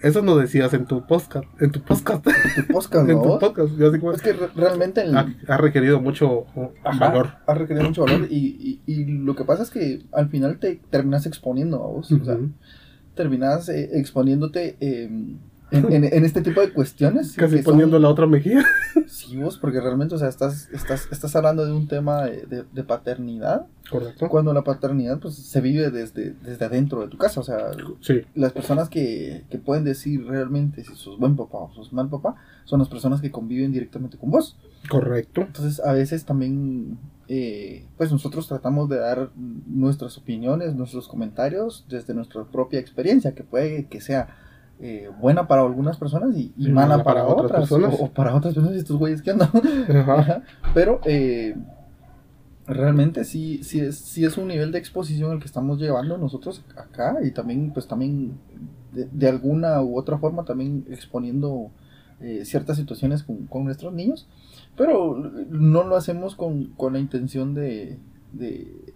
[0.00, 3.38] eso no decías en tu podcast, en tu podcast, tu podcast, en tu ¿no?
[3.38, 3.74] podcast.
[3.76, 7.28] Yo así como- Es que re- realmente el, ha, ha requerido mucho uh, Ajá, valor.
[7.46, 10.80] Ha requerido mucho valor y, y, y lo que pasa es que al final te
[10.90, 12.10] terminas exponiendo a vos.
[12.12, 12.38] O sea,
[13.14, 15.10] terminas eh, exponiéndote eh,
[15.70, 17.32] en, en- en este tipo de cuestiones.
[17.34, 18.64] Casi son- poniendo la otra mejilla.
[19.06, 22.64] Sí, vos, porque realmente, o sea, estás, estás, estás hablando de un tema de, de-
[22.72, 24.28] de paternidad, Correcto.
[24.28, 27.40] cuando la paternidad pues se vive desde, desde adentro de tu casa.
[27.40, 31.72] O sea, Sí, las personas que, que pueden decir realmente si sos buen papá o
[31.74, 34.56] sos mal papá son las personas que conviven directamente con vos.
[34.88, 35.42] correcto.
[35.42, 36.98] Entonces, a veces también,
[37.28, 39.30] eh, pues nosotros tratamos de dar
[39.66, 44.36] nuestras opiniones, nuestros comentarios desde nuestra propia experiencia, que puede que sea
[44.80, 47.94] eh, buena para algunas personas y, y Y mala mala para, para otras personas.
[47.98, 49.50] O, o para otras personas y estos güeyes que andan.
[50.08, 50.42] Ajá.
[50.74, 51.56] Pero eh,
[52.66, 56.64] realmente sí, sí, es, sí es un nivel de exposición el que estamos llevando nosotros
[56.76, 58.32] acá y también, pues también
[58.92, 61.70] de, de alguna u otra forma también exponiendo
[62.20, 64.26] eh, ciertas situaciones con, con nuestros niños,
[64.76, 65.16] pero
[65.50, 67.98] no lo hacemos con, con la intención de,
[68.32, 68.94] de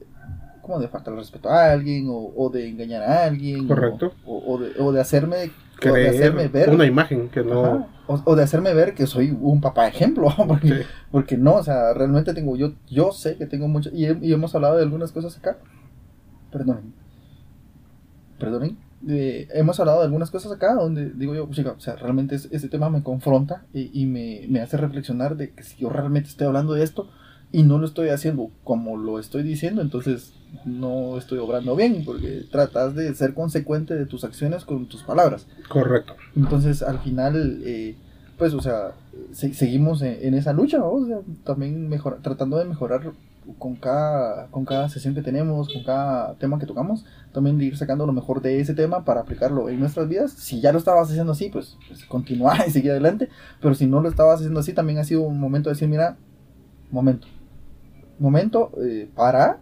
[0.62, 4.12] como de faltar el respeto a alguien o, o de engañar a alguien Correcto.
[4.24, 5.50] o, o de, o de hacerme
[5.88, 7.88] o de hacerme ver una imagen que no.
[8.06, 10.74] O, o de hacerme ver que soy un papá ejemplo porque, Sí.
[11.10, 14.32] porque no, o sea, realmente tengo, yo, yo sé que tengo mucho, y, he- y
[14.32, 15.58] hemos hablado de algunas cosas acá,
[16.50, 16.92] perdonen,
[18.38, 22.34] perdonen, eh, hemos hablado de algunas cosas acá donde digo yo, chica, o sea, realmente
[22.34, 25.88] es- este tema me confronta y, y me, me hace reflexionar de que si yo
[25.90, 27.10] realmente estoy hablando de esto
[27.52, 30.32] y no lo estoy haciendo como lo estoy diciendo, entonces
[30.64, 35.46] no estoy obrando bien, porque tratas de ser consecuente de tus acciones con tus palabras.
[35.68, 36.14] Correcto.
[36.36, 37.96] Entonces, al final, eh,
[38.38, 38.92] pues, o sea,
[39.32, 40.90] se- seguimos en, en esa lucha, ¿no?
[40.90, 43.12] O sea, también mejora, tratando de mejorar
[43.58, 47.76] con cada, con cada sesión que tenemos, con cada tema que tocamos, también de ir
[47.76, 50.32] sacando lo mejor de ese tema para aplicarlo en nuestras vidas.
[50.32, 53.28] Si ya lo estabas haciendo así, pues, pues continuar y seguir adelante,
[53.60, 56.16] pero si no lo estabas haciendo así, también ha sido un momento de decir, mira,
[56.90, 57.26] momento,
[58.20, 59.58] momento, eh, para,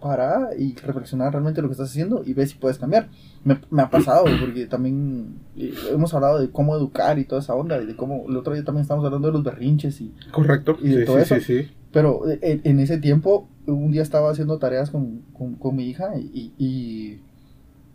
[0.00, 3.08] para y reflexionar realmente lo que estás haciendo y ve si puedes cambiar.
[3.44, 7.54] Me, me ha pasado, porque también eh, hemos hablado de cómo educar y toda esa
[7.54, 10.76] onda, y de cómo el otro día también estamos hablando de los berrinches, y, Correcto.
[10.82, 11.34] Y de sí, todo sí, eso.
[11.36, 11.70] sí, sí.
[11.92, 16.16] pero en, en ese tiempo, un día estaba haciendo tareas con, con, con mi hija
[16.18, 17.20] y, y,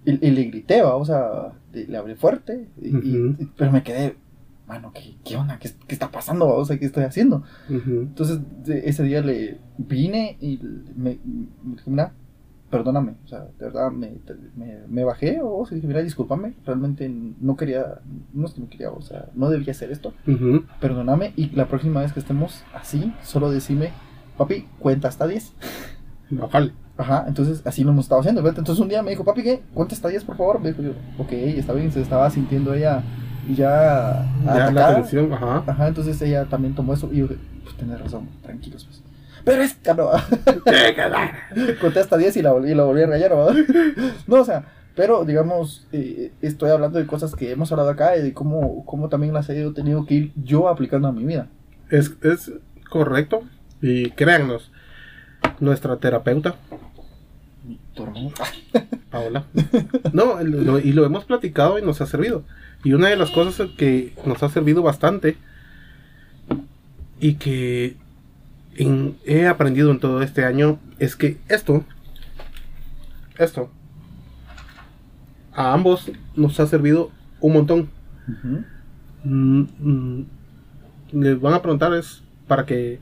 [0.06, 0.96] y- y le grité, ¿va?
[0.96, 4.16] o sea, le, le hablé fuerte, y- pero me quedé,
[4.68, 5.58] mano, ¿qué, qué onda?
[5.60, 6.48] ¿Qué, qué está pasando?
[6.48, 6.56] va?
[6.56, 7.44] O sea, ¿qué estoy haciendo?
[7.70, 10.60] Entonces, ese día le vine y
[10.96, 11.20] me,
[11.64, 12.14] me dije, mira,
[12.70, 14.12] perdóname, o sea, de verdad me,
[14.58, 18.02] me, me bajé o sea, dije, mira, discúlpame, realmente no quería,
[18.34, 20.14] no es que no quería, o sea, no debía hacer esto,
[20.82, 23.92] perdóname y la próxima vez que estemos así, solo decime,
[24.38, 25.54] papi, cuenta hasta 10.
[26.30, 26.74] Bájale.
[26.98, 28.60] Ajá, entonces así lo hemos estado haciendo, ¿verdad?
[28.60, 29.62] Entonces un día me dijo, papi, ¿qué?
[29.74, 30.60] Cuenta hasta 10, por favor.
[30.60, 33.04] Me dijo yo, ok, está bien, se estaba sintiendo ella
[33.56, 35.64] ya Ya la atención, ajá.
[35.68, 39.02] Ajá, entonces ella también tomó eso y yo dije, pues tenés razón, tranquilos pues.
[39.44, 40.10] Pero es que no,
[41.82, 43.56] conté hasta 10 y la, volví, y la volví a rayar, ¿verdad?
[44.28, 48.22] No, o sea, pero digamos, eh, estoy hablando de cosas que hemos hablado acá y
[48.24, 51.48] de cómo, cómo también las he ido tenido que ir yo aplicando a mi vida.
[51.90, 52.52] Es, es
[52.90, 53.44] correcto.
[53.82, 54.72] Y créannos,
[55.60, 56.56] nuestra terapeuta.
[59.12, 59.46] Paola,
[60.14, 62.44] no, lo- y lo hemos platicado y nos ha servido.
[62.84, 65.38] Y una de las cosas que nos ha servido bastante
[67.20, 67.96] y que
[68.76, 71.84] en- he aprendido en todo este año es que esto,
[73.38, 73.72] esto,
[75.54, 77.12] a ambos nos ha servido
[77.42, 77.90] un montón.
[79.24, 80.26] Mm, mm,
[81.14, 83.00] les van a preguntar es para que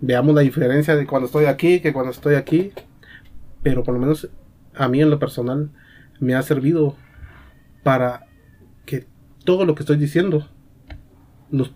[0.00, 2.72] veamos la diferencia de cuando estoy aquí que cuando estoy aquí
[3.62, 4.28] pero por lo menos
[4.74, 5.70] a mí en lo personal
[6.20, 6.94] me ha servido
[7.82, 8.26] para
[9.44, 10.46] todo lo que estoy diciendo
[11.50, 11.72] los-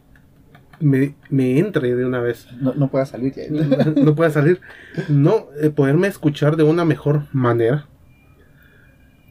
[0.80, 3.32] me, me entre de una vez No, no pueda salir.
[3.34, 3.44] ya.
[3.96, 4.60] no pueda salir
[5.08, 7.86] no eh, poderme escuchar de una mejor manera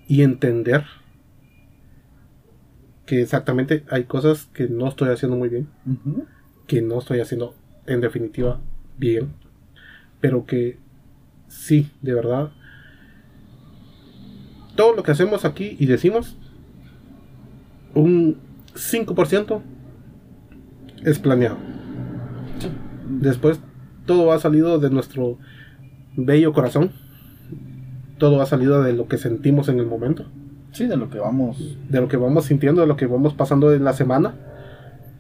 [0.08, 0.84] y entender
[3.06, 5.68] que exactamente hay cosas que no estoy haciendo muy bien
[6.68, 8.62] que no estoy haciendo en definitiva
[8.98, 9.34] bien,
[10.22, 10.78] pero que
[11.50, 12.52] sí, de verdad,
[14.76, 16.38] todo lo que hacemos aquí y decimos,
[17.96, 18.38] un
[18.76, 19.62] 5%
[21.04, 21.58] es planeado.
[22.60, 22.70] Sí.
[23.10, 23.60] Después
[24.06, 25.38] todo ha salido de nuestro
[26.16, 26.92] bello corazón,
[28.18, 30.26] todo ha salido de lo que sentimos en el momento,
[30.72, 31.78] Sí, de lo que vamos.
[31.90, 34.34] de lo que vamos sintiendo, de lo que vamos pasando en la semana.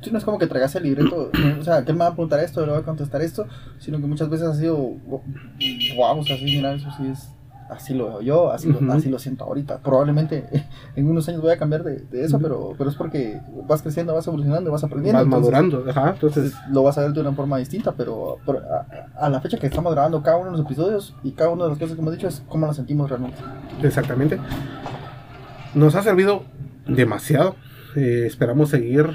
[0.01, 1.29] Sí, no es como que traigas el libreto.
[1.59, 3.47] O sea, que me va a preguntar esto, le voy a contestar esto.
[3.79, 4.75] Sino que muchas veces ha sido.
[4.77, 7.29] Wow, o sea, sí, mira, eso sí es.
[7.69, 9.79] Así lo veo yo, así, lo, así lo siento ahorita.
[9.79, 10.47] Probablemente
[10.95, 14.13] en unos años voy a cambiar de, de eso, pero, pero es porque vas creciendo,
[14.13, 15.17] vas evolucionando, vas aprendiendo.
[15.19, 18.59] Vas entonces- madurando, ajá, entonces lo vas a ver de una forma distinta, pero, pero
[18.59, 21.63] a, a la fecha que estamos grabando cada uno de los episodios y cada una
[21.63, 23.37] de las cosas que hemos dicho es cómo las sentimos realmente.
[23.81, 24.39] Exactamente.
[25.73, 26.43] Nos ha servido
[26.87, 27.55] demasiado.
[27.95, 29.09] Eh, esperamos seguir.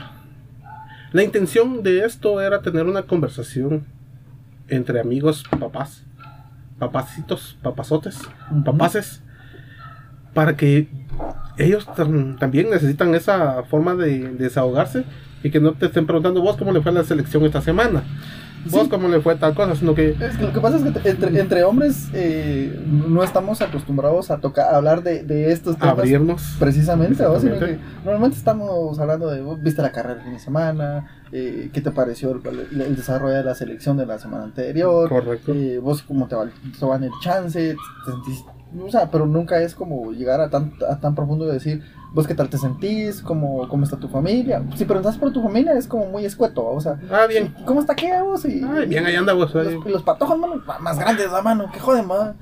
[1.12, 3.84] La intención de esto era tener una conversación
[4.68, 6.04] entre amigos, papás,
[6.78, 8.18] papacitos, papazotes,
[8.64, 9.22] papaces,
[10.34, 10.88] para que
[11.56, 15.04] ellos tam- también necesitan esa forma de desahogarse
[15.42, 18.02] y que no te estén preguntando vos cómo le fue la selección esta semana,
[18.66, 18.88] vos Sí.
[18.88, 21.40] cómo le fue tal cosa, sino que Es que lo que pasa es que entre,
[21.40, 26.56] entre hombres eh, no estamos acostumbrados a tocar, a hablar de, de estos temas abrirnos.
[26.58, 27.38] precisamente, ¿no?
[27.40, 31.70] Sino que normalmente estamos hablando de, "Oh, viste la carrera el fin de semana, eh,
[31.72, 35.52] qué te pareció el, desarrollo de la selección de la semana anterior, Correcto.
[35.54, 38.44] eh, vos cómo te va, te va en el chance, te sentís-
[38.86, 42.26] o sea, pero nunca es como llegar a tan, a tan profundo de decir, vos
[42.26, 44.62] qué tal te sentís, cómo, cómo está tu familia.
[44.76, 47.54] Si preguntas por tu familia es como muy escueto, o sea, Ah, bien.
[47.66, 48.44] ¿cómo está qué vos?
[48.44, 49.54] Y, Ay, bien, ahí anda vos.
[49.54, 49.78] ahí.
[49.86, 52.36] los, patojos, mano, ma- más grandes, la mano, que joden, man.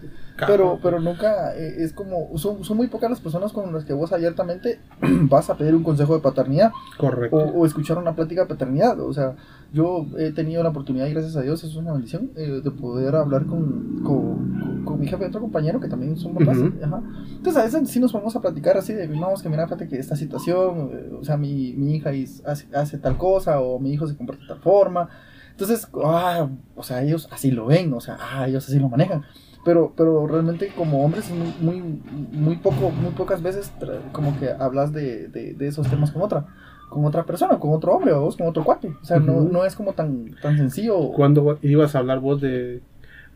[0.46, 3.92] Pero, pero nunca eh, es como, son, son muy pocas las personas con las que
[3.94, 4.81] vos abiertamente
[5.31, 7.37] vas a pedir un consejo de paternidad Correcto.
[7.37, 9.01] o, o escuchar una plática de paternidad.
[9.01, 9.37] O sea,
[9.72, 13.14] yo he tenido la oportunidad, y gracias a Dios, es una bendición, eh, de poder
[13.16, 16.59] hablar con, con, con- con mi jefe y otro compañero que también son papás.
[16.59, 16.72] Ujú.
[16.85, 17.03] ajá.
[17.37, 19.99] Entonces, a veces sí nos vamos a platicar así de, vamos que mira, fíjate que
[19.99, 23.92] esta situación, eh, o sea, mi, mi hija is- hace, hace tal cosa o mi
[23.92, 25.09] hijo se comporta de tal forma.
[25.51, 29.22] Entonces, ah, o sea, ellos así lo ven, o sea, ah, ellos así lo manejan.
[29.67, 32.01] Pero, pero realmente como hombres es muy, muy,
[32.33, 33.71] muy poco, muy pocas veces
[34.13, 36.47] como que hablas de, de, de esos temas con otra,
[36.89, 38.95] con otra persona, con otro hombre o vos con otro cuate.
[39.03, 41.11] O sea, no, no es como tan, tan sencillo.
[41.13, 42.81] Cuando ibas a hablar vos de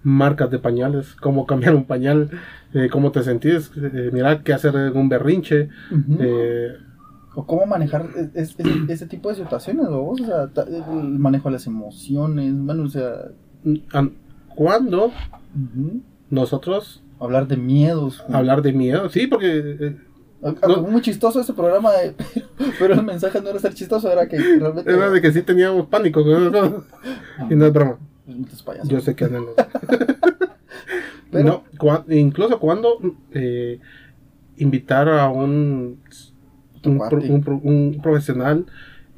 [0.04, 2.30] marcas de pañales, cómo cambiar un pañal,
[2.74, 5.68] eh, cómo te sentís, eh, mira qué hacer en un berrinche,
[6.20, 6.68] eh,
[7.34, 10.00] o cómo manejar es- es- ese, ese tipo de situaciones, ¿no?
[10.00, 10.20] vos?
[10.20, 13.14] O sea, el manejo de las emociones, bueno, o sea,
[13.92, 14.12] an-
[14.54, 16.02] cuando ujú.
[16.30, 18.24] Nosotros hablar de miedos.
[18.32, 19.96] hablar de miedo, sí, porque eh,
[20.62, 20.88] Algo no.
[20.88, 22.14] Muy chistoso ese programa, de-
[22.78, 24.90] pero, el mensaje no era ser chistoso, era que realmente...
[24.90, 26.84] era de que sí teníamos pánico, ¿no?
[27.50, 27.98] y no es broma,
[28.64, 28.88] payasos.
[28.88, 29.44] yo sé que andan
[31.30, 32.98] Pero- No, cua- incluso cuando
[33.32, 33.78] eh,
[34.56, 36.00] invitar a un
[36.84, 38.64] un, pro- un pro- un profesional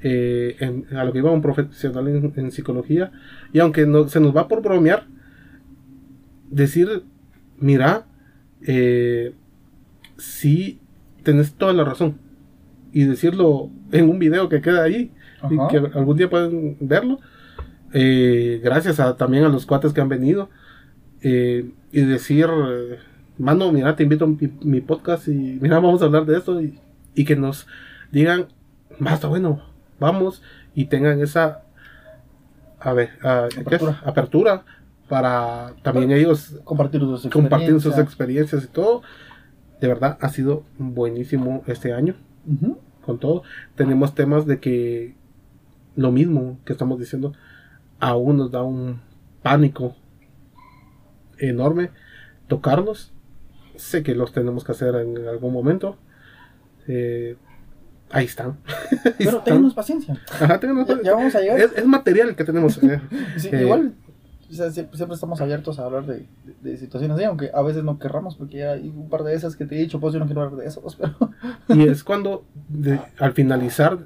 [0.02, 3.12] eh, en- a lo que iba un profesional en, en psicología
[3.52, 5.06] y aunque no, se nos va por bromear
[6.52, 7.04] decir
[7.58, 8.04] mira
[8.66, 9.34] eh,
[10.18, 10.78] sí
[11.22, 12.18] tenés toda la razón
[12.92, 15.10] y decirlo en un video que queda ahí
[15.50, 17.18] y que algún día pueden verlo
[17.92, 20.50] eh, gracias a, también a los cuates que han venido
[21.22, 22.48] eh, y decir
[23.38, 26.60] mano mira te invito a mi, mi podcast y mira vamos a hablar de esto
[26.60, 26.78] y,
[27.14, 27.66] y que nos
[28.10, 28.46] digan
[28.98, 29.62] basta bueno
[29.98, 30.42] vamos
[30.74, 31.62] y tengan esa
[32.78, 33.82] a ver ah, ¿qué es?
[34.04, 34.64] Apertura.
[35.12, 38.64] Para también ellos compartir sus compartir sus experiencias.
[38.64, 39.02] y todo
[39.78, 42.14] de verdad ha sido buenísimo este año
[43.04, 43.42] con todo.
[43.74, 45.14] Tenemos temas de que
[45.96, 47.34] lo mismo que estamos diciendo,
[48.00, 49.02] aún nos da un
[49.42, 49.94] pánico
[51.38, 51.90] enorme
[52.48, 53.12] tocarlos.
[53.76, 55.98] Sé que los tenemos que hacer en algún momento.
[56.88, 57.36] Eh,
[58.10, 58.58] ahí están.
[59.04, 59.44] Ahí Pero están.
[59.44, 60.18] tenemos paciencia.
[60.40, 61.58] Ajá, téngannos Ya, ya vamos a llegar.
[61.60, 62.82] Es, es material que tenemos.
[62.82, 63.00] eh.
[63.36, 63.92] Sí, Eh, igual,
[64.52, 66.26] o sea, siempre, siempre estamos abiertos a hablar de,
[66.62, 69.34] de- de situaciones así, aunque a veces no querramos, porque ya hay un par de
[69.34, 71.14] esas que te he dicho, pues yo no quiero hablar de eso, pero...
[71.68, 73.98] Y es cuando, de- al finalizar,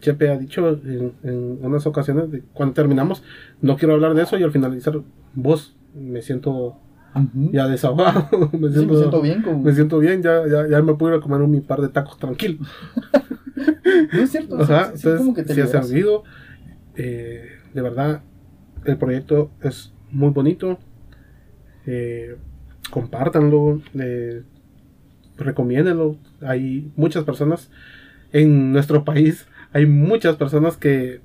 [0.00, 3.22] Chepe ha dicho en, en unas ocasiones, de, cuando terminamos,
[3.62, 5.00] no quiero hablar de eso, y al finalizar,
[5.34, 6.76] vos, me siento
[7.50, 9.62] ya desahogado, me, Sí, siento, me siento bien con...
[9.62, 11.88] me siento bien, ya, ya, ya me puedo ir a comer un mi par de
[11.88, 12.58] tacos tranquilo.
[14.12, 16.24] No es cierto, Ajá, sí, sí, como que entonces, te si ha servido,
[16.96, 18.20] eh, de verdad,
[18.86, 20.78] el proyecto es muy bonito.
[21.86, 22.36] Eh,
[22.90, 24.42] compártanlo, eh,
[25.36, 26.16] recomiéndenlo.
[26.40, 27.70] Hay muchas personas
[28.32, 31.20] en nuestro país, hay muchas personas que,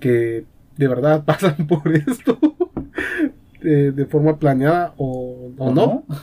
[0.00, 0.44] que
[0.76, 2.38] de verdad pasan por esto
[3.62, 6.04] eh, de forma planeada o, o no.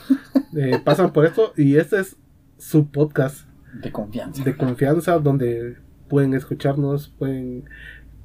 [0.56, 2.16] Eh, pasan por esto y este es
[2.58, 3.46] su podcast
[3.84, 4.42] De confianza.
[4.42, 5.76] de confianza donde
[6.08, 7.66] pueden escucharnos, pueden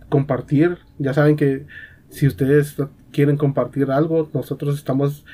[0.09, 0.77] compartir.
[0.97, 1.65] Ya saben que
[2.09, 2.75] si ustedes
[3.11, 5.25] quieren compartir algo, nosotros estamos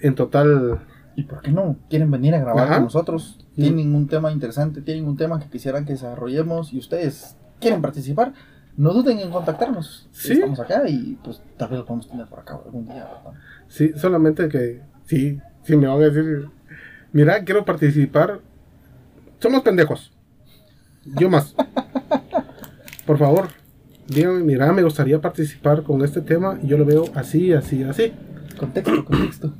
[0.00, 0.80] en total...
[1.14, 1.76] ¿Y por qué no?
[1.90, 2.74] ¿Quieren venir a grabar Ajá.
[2.76, 3.46] con nosotros?
[3.54, 4.80] ¿Tienen un tema interesante?
[4.80, 6.72] ¿Tienen un tema que quisieran que desarrollemos?
[6.72, 8.32] Y ustedes quieren participar?
[8.76, 10.08] No duden en contactarnos.
[10.12, 10.32] Sí.
[10.32, 13.38] Estamos acá y pues tal vez lo podemos tener por acá algún día, ¿verdad?
[13.68, 16.48] Sí, solamente que sí, sí me van a decir,
[17.12, 18.40] mira, quiero participar.
[19.38, 20.12] Somos pendejos.
[21.04, 21.54] Yo más.
[23.06, 23.48] Por favor,
[24.14, 26.58] díganme, mira, me gustaría participar con este tema.
[26.62, 28.12] y Yo lo veo así, así, así.
[28.58, 29.52] Contexto, contexto.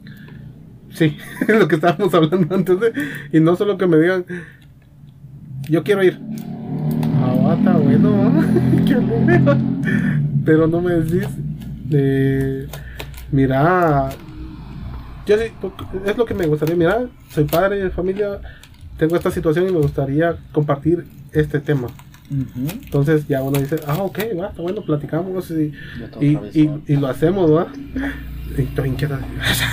[0.90, 1.16] Sí,
[1.48, 2.92] es lo que estábamos hablando antes de,
[3.32, 4.24] y no solo que me digan,
[5.68, 6.20] yo quiero ir.
[7.22, 8.32] Ah, está bueno,
[8.86, 9.56] qué alegre.
[10.44, 11.28] Pero no me decís,
[11.90, 12.66] eh,
[13.30, 14.10] mira,
[15.24, 15.44] yo sí,
[16.04, 18.40] es lo que me gustaría, mira, soy padre de familia,
[18.98, 21.88] tengo esta situación y me gustaría compartir este tema.
[22.84, 25.72] Entonces ya uno dice, ah, ok, va, está bueno, platicamos y,
[26.20, 26.38] y,
[26.86, 27.66] y- lo hacemos, ¿va?
[28.56, 29.20] Y estoy inquieta.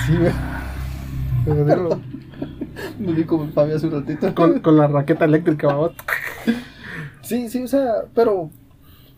[0.05, 0.13] Sí.
[2.99, 4.33] Me vi como Fabio hace un ratito.
[4.35, 5.91] con, con la raqueta eléctrica, ¿va?
[7.21, 8.49] Sí, sí, o sea, pero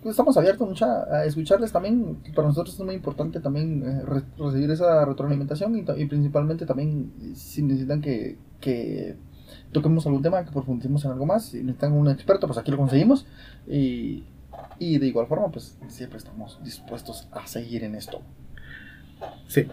[0.01, 2.17] pues, estamos abiertos mucha, a escucharles también.
[2.35, 7.11] Para nosotros es muy importante también eh, re- recibir esa retroalimentación y, y principalmente también
[7.21, 9.15] eh, si necesitan que, que
[9.71, 12.77] toquemos algún tema, que profundicemos en algo más, si necesitan un experto, pues aquí lo
[12.77, 13.25] conseguimos.
[13.67, 14.23] Y,
[14.79, 18.21] y de igual forma, pues siempre estamos dispuestos a seguir en esto.
[19.47, 19.67] Sí,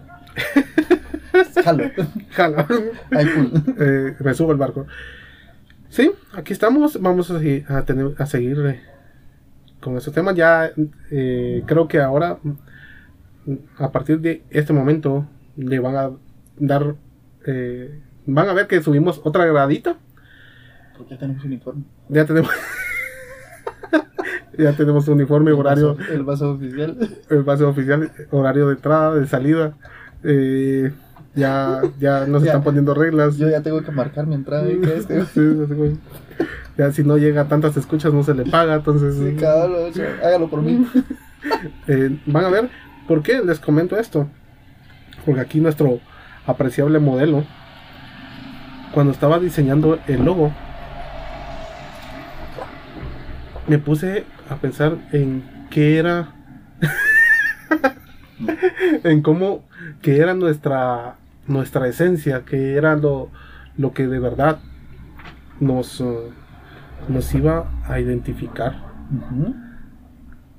[1.65, 1.85] Jalo.
[2.31, 2.67] jala.
[3.11, 3.75] Ay, cool.
[3.81, 4.87] eh, me subo al barco.
[5.89, 7.01] Sí, aquí estamos.
[7.01, 8.81] Vamos a, seguir- a, tener, a seguir eh,
[9.81, 10.33] con este tema.
[10.35, 10.71] Ya
[11.11, 12.39] eh, creo que ahora,
[13.79, 16.11] a partir de este momento, le van a
[16.59, 16.95] dar.
[18.29, 19.97] Eh, van a ver que subimos otra gradita.
[20.97, 21.85] Porque ya tenemos uniforme.
[22.09, 22.51] Ya tenemos.
[24.59, 25.97] ya tenemos uniforme, horario.
[25.99, 26.97] El vaso, el vaso oficial.
[27.31, 29.75] el base oficial, horario de entrada, de salida.
[30.25, 30.93] eh,
[31.35, 32.49] ya, ya nos Ya.
[32.49, 33.37] están poniendo reglas.
[33.37, 35.25] Yo ya tengo que marcar mi entrada que este.
[35.27, 35.41] Sí,
[36.77, 39.93] ya si no llega a tantas escuchas no se le paga, entonces Sí, cabrón, o
[39.93, 40.87] sea, hágalo por mí.
[41.87, 42.69] eh, van a ver
[43.07, 44.29] por qué les comento esto.
[45.25, 46.01] Porque aquí nuestro
[46.47, 47.45] apreciable modelo,
[48.99, 50.53] cuando estaba diseñando el logo,
[53.69, 56.35] me puse a pensar en qué era,
[59.05, 59.63] en cómo,
[60.03, 61.15] que era nuestra,
[61.47, 63.31] nuestra esencia, que era lo,
[63.77, 64.59] lo que de verdad
[65.61, 66.31] nos, eh,
[67.07, 68.83] nos iba a identificar.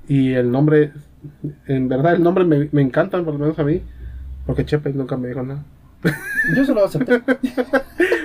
[0.08, 0.94] Y el nombre,
[1.66, 3.82] en verdad el nombre me, me encanta, por lo menos a mí,
[4.46, 5.62] porque Chepe nunca me dijo nada.
[6.56, 7.22] Yo se lo acepté.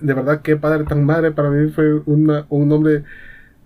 [0.00, 3.04] De verdad, qué padre tan madre, para mí fue una- un nombre,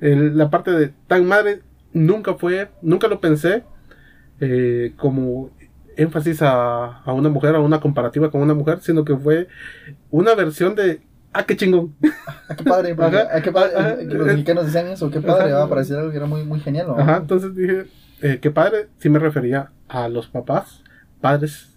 [0.01, 1.61] el- la parte de tan madre
[1.93, 3.63] nunca fue, nunca lo pensé
[4.41, 5.51] eh, como
[5.97, 9.47] énfasis a, a una mujer, a una comparativa con una mujer, sino que fue
[10.11, 11.01] una versión de,
[11.33, 11.95] ah, qué chingón.
[12.49, 15.63] Ah, qué padre, ah, qué padre, eh, que los mexicanos decían eso, qué padre, va
[15.65, 16.99] a parecer algo que era muy, muy genial, ¿no?
[16.99, 17.85] Ajá, entonces dije,
[18.23, 20.83] eh, qué padre, sí me refería a los papás,
[21.21, 21.71] padres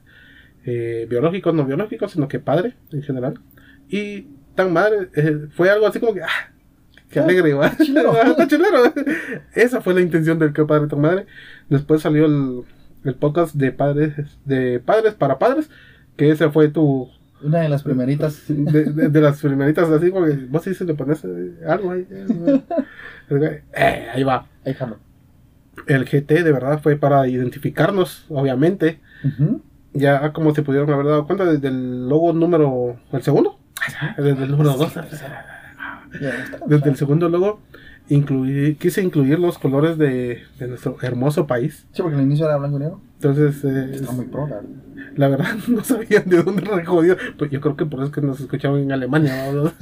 [0.66, 3.40] eh, biológicos, no biológicos, sino que padre en general.
[3.88, 4.28] Y
[4.58, 6.52] tan madre, eh, fue algo así como que, ah,
[7.10, 7.72] qué Ah, alegre, ¿va?
[7.78, 8.14] chilero.
[8.50, 8.94] Chilero.
[9.56, 11.26] Esa fue la intención del qué padre tan madre.
[11.70, 12.64] Después salió el,
[13.06, 15.70] el podcast de padres, de padres para padres,
[16.18, 17.10] que ese fue tu,
[17.42, 18.44] Una de las primeritas.
[18.50, 22.06] de, de- de las primeritas así, porque vos sí se le pones eh, algo ahí.
[22.10, 23.64] eh,
[24.14, 24.48] ahí va.
[24.66, 24.98] Ahí jalo.
[25.86, 29.00] El GT de verdad fue para identificarnos, obviamente.
[29.94, 32.98] Ya como se pudieron haber dado cuenta desde el logo número...
[33.12, 33.58] ¿El segundo?
[34.18, 34.94] Desde el número 2.
[36.22, 36.60] Ya, está.
[36.66, 37.62] Desde el segundo logo
[38.80, 41.86] quise incluir los colores de, de nuestro hermoso país.
[41.92, 43.02] Sí, porque al inicio era blanco y negro.
[43.16, 44.70] Entonces, eh, Está muy pro, la verdad.
[45.16, 47.18] la verdad no sabían de dónde recogió.
[47.38, 49.52] Pues yo creo que por eso es que nos escuchaban en Alemania.
[49.52, 49.72] ¿no?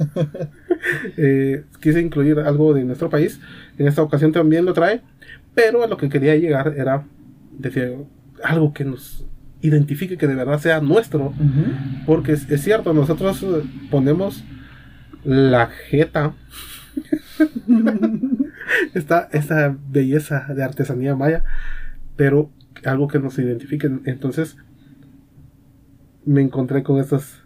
[1.16, 3.40] Eh, quise incluir algo de nuestro país.
[3.76, 5.00] En esta ocasión también lo trae.
[5.52, 7.04] Pero a lo que quería llegar era
[7.58, 8.04] decir
[8.44, 9.24] algo que nos
[9.66, 11.32] identifique, que de verdad sea nuestro.
[12.06, 14.44] Porque es, es cierto, nosotros eh, ponemos
[15.24, 16.34] la jeta.
[18.94, 21.44] esta, esta belleza de artesanía maya,
[22.16, 22.50] pero
[22.84, 23.90] algo que nos identifique.
[24.04, 24.56] Entonces
[26.24, 27.42] me encontré con estas,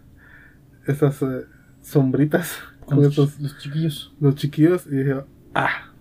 [0.87, 1.45] estas eh,
[1.81, 4.15] sombritas, con estos los chiquillos.
[4.19, 5.15] los chiquillos, y dije,
[5.53, 5.91] ah,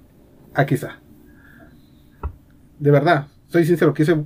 [0.54, 1.00] aquí está.
[2.78, 4.24] De verdad, soy sincero, quise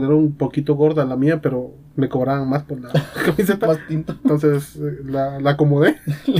[0.00, 2.90] poner un poquito gorda la mía, pero me cobraban más por la
[3.24, 3.66] camiseta.
[3.66, 4.12] Más tinto.
[4.22, 5.96] Entonces eh, la, la acomodé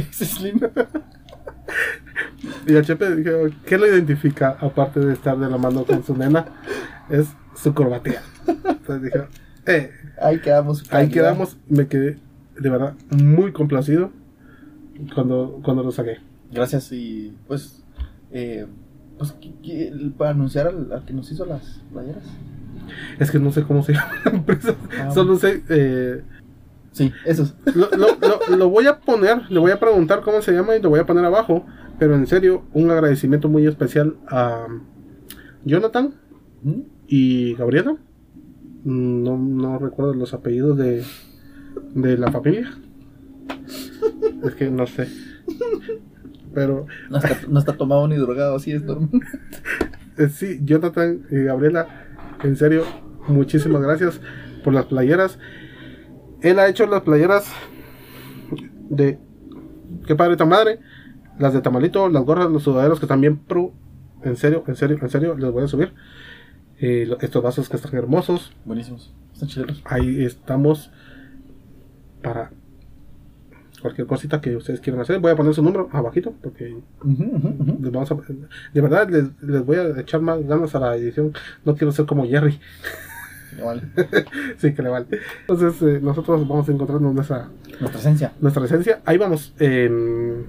[2.66, 3.30] y al Chepe dije,
[3.64, 6.46] ¿qué lo identifica aparte de estar de la mano con su nena?
[7.08, 8.22] Es su corbatilla.
[8.46, 9.24] Entonces dije,
[9.66, 9.90] eh,
[10.20, 10.84] Ahí quedamos.
[10.92, 11.56] ahí quedamos.
[11.68, 12.18] Me quedé
[12.58, 14.10] de verdad muy complacido
[15.14, 16.18] cuando, cuando lo saqué.
[16.52, 17.82] Gracias y pues.
[18.32, 18.66] Eh,
[19.18, 22.24] pues ¿qué- qué- para anunciar al, al que nos hizo las playeras.
[23.18, 24.74] Es que no sé cómo se llama la empresa.
[25.00, 26.22] Ah, Solo sé, eh,
[26.92, 27.54] Sí, esos.
[27.74, 28.16] lo, lo-
[28.48, 31.00] lo- lo voy a poner, le voy a preguntar cómo se llama y lo voy
[31.00, 31.66] a poner abajo.
[31.98, 34.66] Pero en serio, un agradecimiento muy especial a
[35.64, 36.14] Jonathan
[36.62, 36.80] ¿Mm?
[37.06, 37.96] y Gabriela.
[38.84, 41.02] No, no recuerdo los apellidos de,
[41.94, 42.70] de la familia.
[44.44, 45.08] Es que no sé.
[46.54, 48.82] Pero No está, no está tomado ni drogado, así es.
[50.18, 52.05] eh, sí, Jonathan y Gabriela,
[52.42, 52.84] en serio,
[53.28, 54.20] muchísimas gracias
[54.64, 55.38] por las playeras.
[56.42, 57.52] Él ha hecho las playeras
[58.88, 59.18] de
[60.06, 60.80] qué padre tan madre,
[61.38, 63.72] las de tamalito, las gorras, los sudaderos que también pro.
[64.22, 65.92] En serio, en serio, en serio, les voy a subir.
[66.78, 68.52] Eh, estos vasos que están hermosos.
[68.64, 69.14] Buenísimos.
[69.32, 69.82] Están chileros.
[69.86, 70.90] Ahí estamos
[72.22, 72.50] para
[73.80, 75.18] cualquier cosita que ustedes quieran hacer.
[75.20, 78.16] Voy a poner su número abajito porque les vamos a,
[78.72, 81.32] de verdad les, les voy a echar más ganas a la edición.
[81.64, 82.58] No quiero ser como Jerry.
[83.62, 83.82] Vale.
[84.58, 85.06] sí, que le vale.
[85.40, 87.48] Entonces eh, nosotros vamos a encontrarnos nuestra,
[87.80, 88.32] Nuestra esencia.
[88.40, 89.00] nuestra esencia.
[89.04, 89.54] Ahí vamos.
[89.58, 90.44] Eh,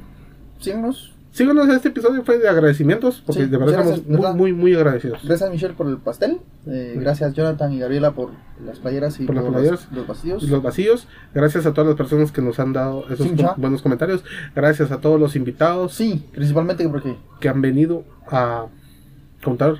[0.60, 1.14] Síganos.
[1.38, 5.20] Síganos, este episodio fue de agradecimientos porque Sí, de verdad estamos muy, muy, muy agradecidos.
[5.24, 6.40] Gracias Michelle por el pastel.
[6.66, 7.00] Eh, Sí.
[7.00, 8.32] Gracias Jonathan y Gabriela por
[8.66, 9.88] las playeras y Por por, las los- playeras.
[9.92, 10.44] los, vacíos.
[10.44, 11.08] los vacíos.
[11.34, 14.24] Gracias a todas las personas que nos han dado esos Sí, buenos comentarios.
[14.56, 15.94] Gracias a todos los invitados.
[15.94, 18.66] Sí, principalmente porque que han venido a
[19.44, 19.76] contar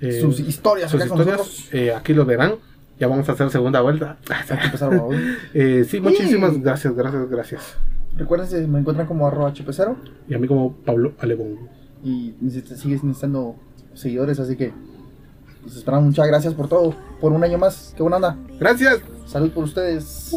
[0.00, 1.68] eh, sus historias sus historias.
[1.72, 2.54] Eh, aquí lo verán.
[2.98, 4.18] Ya vamos a hacer segunda vuelta.
[5.02, 5.16] Hoy.
[5.52, 7.76] Eh, sí, muchísimas gracias, gracias, gracias.
[8.16, 9.96] Recuerden si me encuentran como arroba chepecero.
[10.28, 11.68] Y a mí como Pablo Alebón.
[12.02, 13.56] Y sigues necesitando
[13.94, 14.72] seguidores, así que
[15.64, 16.06] les esperamos.
[16.06, 17.94] Muchas gracias por todo, por un año más.
[17.96, 18.36] Qué buena onda.
[18.58, 19.00] Gracias.
[19.26, 20.34] Salud por ustedes.